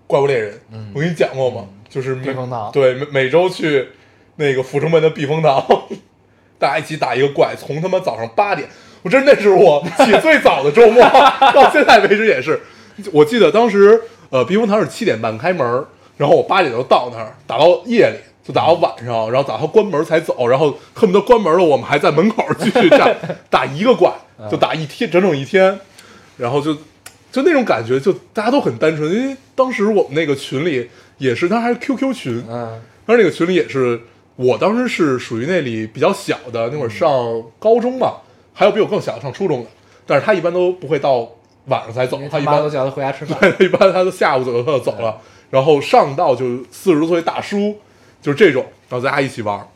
[0.06, 0.52] 怪物猎人》。
[0.72, 1.66] 嗯我跟你讲过吗？
[1.88, 3.88] 就是每避风塘对，每每周去
[4.36, 5.64] 那个阜成门的避风塘，
[6.58, 8.68] 大家一起打一个怪，从他妈早上八点，
[9.02, 11.02] 我真的是我起最早的周末，
[11.52, 12.60] 到现在为止也是。
[13.12, 15.84] 我记得当时呃，避风塘是七点半开门，
[16.16, 18.16] 然后我八点就到那儿，打到夜里。
[18.46, 23.16] 就打到晚上，然后打到关门才走，然后恨不得关门了，我们还在门口继续站
[23.50, 24.12] 打一个怪，
[24.48, 25.80] 就打一天，整整一天，
[26.36, 26.72] 然后就
[27.36, 34.00] 就那种感觉，就大家都很单纯，因为当时我们那个群里也是，当时还是 QQ 群，嗯当时那个群里也是，
[34.36, 37.10] 我当时是属于那里比较小的，那会儿上
[37.58, 38.14] 高中嘛，
[38.54, 39.68] 还有比我更小的上初中的，
[40.06, 41.28] 但是他一般都不会到
[41.66, 43.38] 晚上才走，他一般都叫他回家吃饭。
[43.58, 45.20] 对，一般他都下午左右他就走了，
[45.50, 47.76] 然后上到就四十多岁大叔，
[48.22, 49.68] 就是这种，然后大家一起玩儿，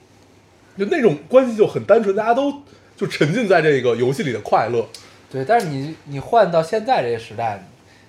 [0.79, 2.55] 就那种关系就很单纯，大家都
[2.97, 4.89] 就沉浸在这个游戏里的快乐。
[5.31, 7.65] 对，但是你你换到现在这个时代，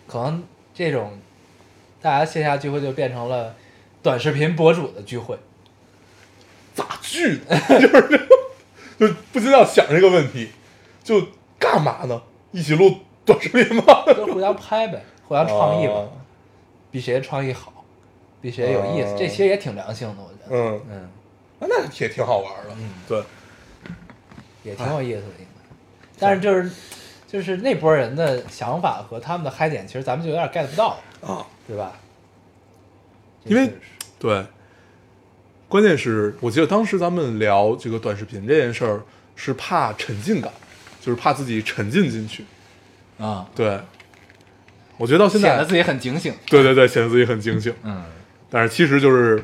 [0.07, 0.43] 可能
[0.73, 1.19] 这种
[2.01, 3.55] 大家线下聚会就变成了
[4.01, 5.37] 短视频博主的聚会。
[6.73, 7.55] 咋聚的？
[7.79, 8.29] 就是
[8.97, 10.49] 就不禁要想这个问题，
[11.03, 11.27] 就
[11.59, 12.21] 干嘛呢？
[12.51, 14.03] 一起录短视频吗？
[14.07, 16.11] 就互相拍呗，互相创意吧，哦
[16.89, 17.85] 比谁创意好，
[18.41, 21.09] 比谁有意思，哦这其实也挺良性的，我觉得，嗯，嗯，
[21.59, 22.75] 那也挺好玩的。
[22.77, 23.23] 嗯对，
[24.63, 25.61] 也挺有意思的，应该。
[26.19, 26.69] 但是就是
[27.31, 31.93] 就是那波人的想法和他们的嗨点，其实咱们就有点 get 不到，啊，对吧？
[33.45, 33.71] 因为
[34.19, 34.45] 对，
[35.69, 39.01] 关键是我记得当时咱们聊这个短视频这件事儿，
[39.37, 40.51] 是怕沉浸感，
[40.99, 42.43] 就是怕自己沉浸进去。
[43.17, 43.79] 啊，对，
[44.97, 48.03] 我觉得到现在显得自己很警醒，对对对，显得自己很警醒，嗯，
[48.49, 49.41] 但是其实就是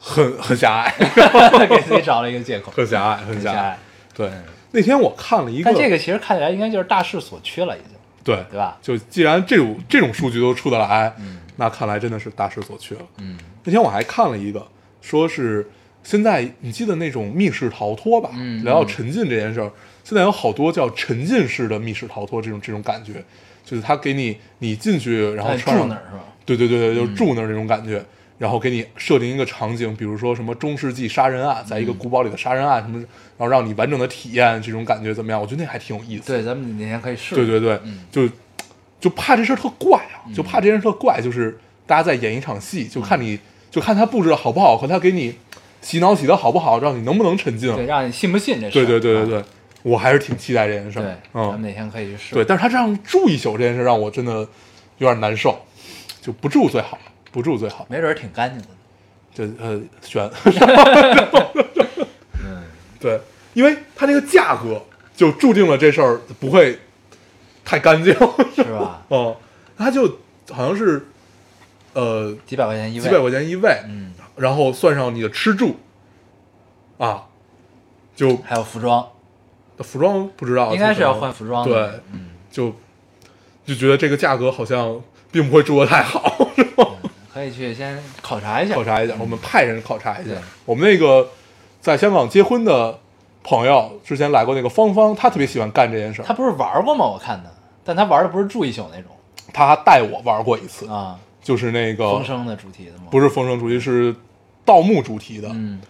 [0.00, 0.92] 很很狭隘，
[1.68, 3.54] 给自己找了一个借口，很狭隘，很狭隘。
[3.54, 3.78] 很狭隘。
[4.12, 4.30] 对，
[4.72, 7.90] 那天我看了一个，但这个其实看起来应该就是大势所趋了，已经，
[8.22, 8.78] 对对吧？
[8.80, 11.12] 就既然这种这种数据都出得来，
[11.56, 13.02] 那看来真的是大势所趋了。
[13.18, 14.66] 嗯那天我还看了一个，
[15.02, 15.68] 说是
[16.02, 18.30] 现在你记得那种密室逃脱吧？
[18.34, 19.70] 嗯聊到沉浸这件事儿，
[20.02, 23.22] 现在有好多叫沉浸式的密室逃脱，这种这种感觉，
[23.64, 26.24] 就是他给你你进去，然后哎穿上住那儿是吧？
[26.46, 28.02] 对对对对，就住那儿那种感觉，
[28.40, 32.98] 然后给你设定一个场景，比如说什么中世纪杀人案，在一个古堡里的杀人案什么，
[33.36, 35.38] 然后让你完整的体验这种感觉怎么样？
[35.38, 36.32] 我觉得那还挺有意思。
[36.32, 37.34] 对，咱们哪天可以试。
[37.34, 38.26] 对对对，嗯就
[38.98, 43.38] 就怕这事儿特怪啊，就怕这件事特怪，就是大家在演一场戏，就看你
[43.70, 45.34] 就看他布置的好不好和他给你
[45.82, 47.70] 洗脑洗的好不好，让你能不能沉浸。
[47.76, 49.44] 对，让你信不信这事对对对对对，
[49.82, 51.02] 我还是挺期待这件事儿。
[51.02, 52.34] 对，咱们嗯，哪天可以去试。
[52.34, 54.32] 对，但是他这样住一宿这件事让我真的
[54.96, 55.58] 有点难受，
[56.22, 56.98] 就不住最好，
[57.32, 57.86] 不住最好。
[57.88, 58.68] 没准儿挺干净的。
[59.32, 60.28] 就呃选，
[62.44, 62.64] 嗯，
[62.98, 63.20] 对，
[63.54, 64.82] 因为它这个价格
[65.14, 66.80] 就注定了这事儿不会
[67.64, 68.12] 太干净。
[68.56, 69.02] 是吧？
[69.08, 69.36] 哦，
[69.78, 70.18] 它就
[70.50, 71.06] 好像是
[71.92, 73.04] 呃几百块钱一位。
[73.04, 75.78] 几百块钱一位，嗯，然后算上你的吃住
[76.98, 77.26] 啊，
[78.16, 79.08] 就还有服装，
[79.78, 81.64] 服装不知道，应该是要换服装。
[81.64, 81.80] 对，
[82.12, 82.74] 嗯，就
[83.64, 85.00] 就觉得这个价格好像
[85.30, 86.50] 并不会住的太好？
[87.32, 88.74] 可以去先考察一下。
[88.74, 90.34] 考察一下，我们派人考察一下。
[90.64, 91.28] 我们那个
[91.80, 92.98] 在香港结婚的
[93.42, 97.06] 朋友，之前来过那个芳芳，她特别喜欢干这件事儿，他不是玩过吗？
[97.06, 97.50] 我看他，
[97.84, 99.10] 但他玩的不是住一宿那种
[99.52, 103.04] 她还带我玩过一次，啊，就是那个风声的主题的吗？
[103.10, 104.14] 不是风声主题，是
[104.64, 105.48] 盗墓主题的。
[105.52, 105.80] 嗯，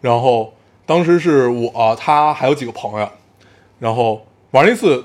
[0.00, 0.52] 然后
[0.84, 3.08] 当时是我他还有几个朋友，
[3.78, 5.04] 然后玩了一次，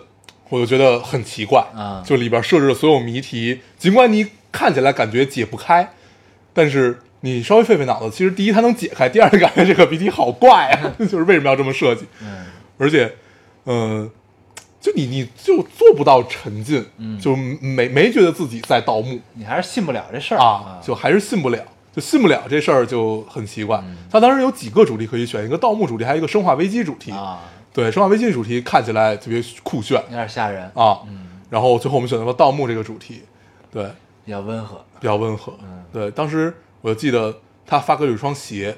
[0.51, 5.91] 我就觉得很奇怪啊就里边设置的所有谜题，尽管你看起来感觉解不开，
[6.53, 12.05] 但是你稍微费费脑子，其实第一它能解开，第二你感觉这个谜题好怪啊， 就是为什么要这么设计？
[12.21, 12.45] 嗯
[12.77, 13.13] 而且，
[13.65, 14.09] 嗯、
[14.81, 21.63] 就你你就做不到沉浸，嗯就没没觉得自己在盗墓你还是信不了这事儿啊，就还是信不了，
[21.95, 23.81] 就信不了这事儿就很奇怪。
[24.11, 27.11] 它当时有几个主题可以选，一个盗墓主题，还有一个生化危机主题。
[27.11, 27.39] 啊，
[27.73, 33.23] 对，生化危机主题看起来特别酷炫有点吓人，啊，嗯然后最后我们选择了盗墓这个主题，
[33.71, 33.83] 对，
[34.25, 34.83] 比较温和。
[34.99, 35.53] 比较温和。
[35.63, 38.77] 嗯对，当时我就记得他发给有一双鞋，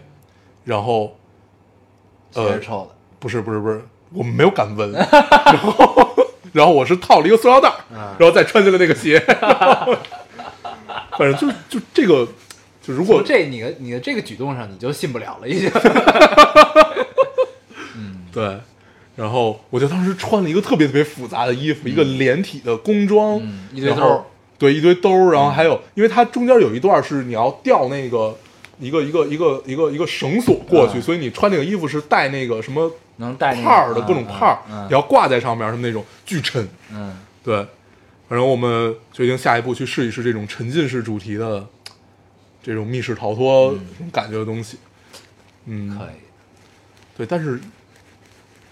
[0.63, 1.17] 然后
[2.31, 6.15] 鞋是臭的，不是不是不是，我们没有敢闻，然后
[6.51, 7.71] 然后我是套了一个塑料袋
[8.17, 9.19] 然后再穿进了那个鞋，
[11.17, 12.27] 反正就就这个，
[12.81, 15.69] 就如果从这你的你的这个举动上，你就信不了了，已经。
[17.95, 18.59] 嗯对，
[19.16, 24.26] 然后我就当时穿了一个特别特别复杂的衣服，一个连体的工装，嗯一堆然后兜
[24.57, 28.36] 对，一堆兜儿，然后还有，因为它中间有一段是你要吊那个
[28.80, 31.01] 一个一个一个一个一个绳索过去，嗯。
[31.01, 34.86] 所以你穿那个衣服是带那个什么能带那个帕儿的各种帕儿，嗯。
[34.88, 36.68] 你要挂在上面，什么那种巨沉。
[36.91, 37.57] 嗯，对，
[38.28, 41.66] 反正我们决定下一步去试一试这种沉浸式主题的
[42.64, 44.78] 这种密室逃脱这种感觉的东西。
[45.66, 46.16] 嗯，可以。
[47.18, 47.59] 对，但是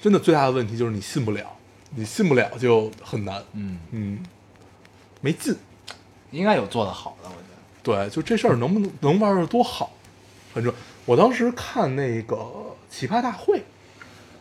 [0.01, 1.45] 真的最大的问题就是你信不了，
[1.95, 4.23] 你信不了就很难，嗯，嗯，
[5.21, 5.55] 没劲。
[6.31, 8.05] 应该有做的好的，我觉得。
[8.05, 9.91] 对，就这事儿能不能能玩的多好，
[10.53, 10.73] 反正
[11.05, 12.37] 我当时看那个
[12.89, 13.61] 奇葩大会，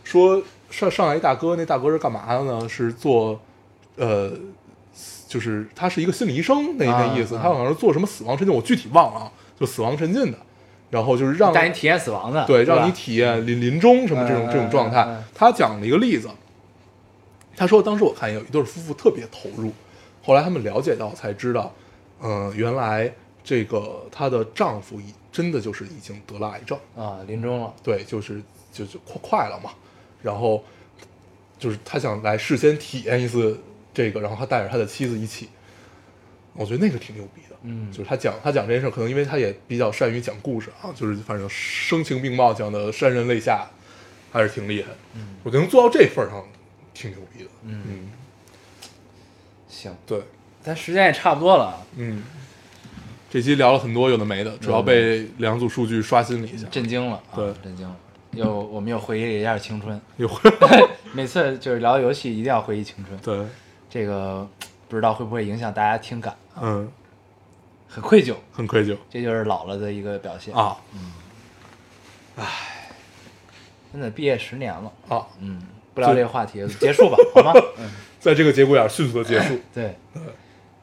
[0.05, 2.69] 说上上来一大哥，那大哥是干嘛的呢？
[2.69, 3.41] 是做，
[3.97, 4.33] 呃，
[5.27, 10.39] 就是他是一个心理医生那啊那意思，啊他好像是做什么死亡沉浸，我具体忘了啊，就死亡沉浸的，
[10.91, 15.07] 然后就是让带你体验死亡的，对，让你体验临临终什么这种、嗯这种状态。
[15.35, 16.29] 他讲了一个例子，
[17.57, 19.73] 他说当时我看有一对夫妇特别投入，
[20.23, 21.73] 后来他们了解到才知道，
[22.23, 23.13] 嗯、原来
[23.43, 29.71] 这个她的丈夫已真的就是已经得了癌症，啊，临终了，对，就是就就快快了嘛，
[30.23, 30.63] 然后
[31.59, 33.59] 就是他想来事先体验一次
[33.95, 35.49] 这个，然后他带着他的妻子一起，
[36.55, 37.91] 我觉得那个挺牛逼的，嗯。
[37.91, 43.69] 就是他讲他讲这件事儿，可能因为他也比较善于讲故事啊，就是反正声情并茂，讲的潸然泪下，
[44.33, 46.45] 还是挺厉害的，嗯，我觉得能做到这份儿上，
[46.93, 47.83] 挺牛逼的，嗯。
[47.87, 48.11] 嗯，
[49.69, 50.23] 行，对，
[50.63, 51.65] 咱时间也差不多了。
[51.65, 52.23] 啊，嗯。
[53.33, 56.67] 这期聊了很多有的没的，主要被两组数据刷新了一下。
[56.69, 57.53] 震惊了，啊对。
[57.63, 57.97] 震惊了，
[58.33, 60.29] 又我们又回忆了一下青春，又
[61.15, 63.47] 每次就是聊游戏一定要回忆青春，对，
[63.89, 64.49] 这个
[64.91, 66.91] 不知道会不会影响大家听感，嗯，
[67.89, 68.97] 很愧疚，很愧疚。
[69.09, 70.53] 这就是老了的一个表现。
[70.53, 70.77] 啊。
[73.93, 75.27] 真的毕业十年了，啊！
[75.41, 75.63] 嗯，
[75.95, 77.53] 不聊这个话题了，结束吧， 好吗？
[77.79, 79.59] 嗯，在这个节骨眼儿迅速的结束。
[79.75, 79.97] 对，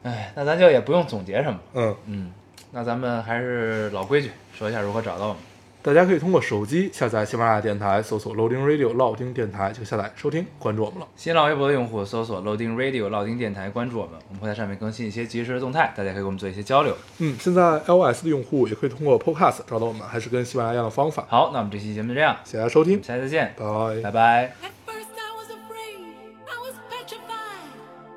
[0.03, 2.31] 哎，那咱就也不用总结什么，嗯，嗯，
[2.71, 5.41] 那咱们还是老规矩，说一下如何找到我们。
[5.82, 11.07] 大家可以通过手机下载喜马拉雅电台，搜索 Loading Radio 老丁电台就下载收听，关注我们了。
[11.15, 16.93] 新浪微博的用户搜索 Loading Radio 老丁电台，关注我们，我们会在上面更新一些即时的动态，大家可以跟我们做一些交流。
[17.19, 21.25] 嗯，现在 iOS 的用户也可以通过 Podcast 找到我们，还是跟喜马拉雅一样的方法。
[21.30, 24.53] 好，那我们这期节目就这样，谢谢大家收听，下期再见，拜拜拜。
[24.61, 25.99] At first I was afraid,
[26.47, 27.71] I was petrified.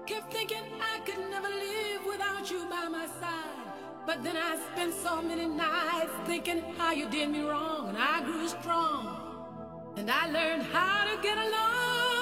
[0.07, 3.39] Kept thinking I could never live without you by my side.
[4.07, 4.50] But then I
[4.91, 9.17] spent so many nights thinking how you did me wrong, and I grew strong.
[9.97, 12.20] And I learned how to get along.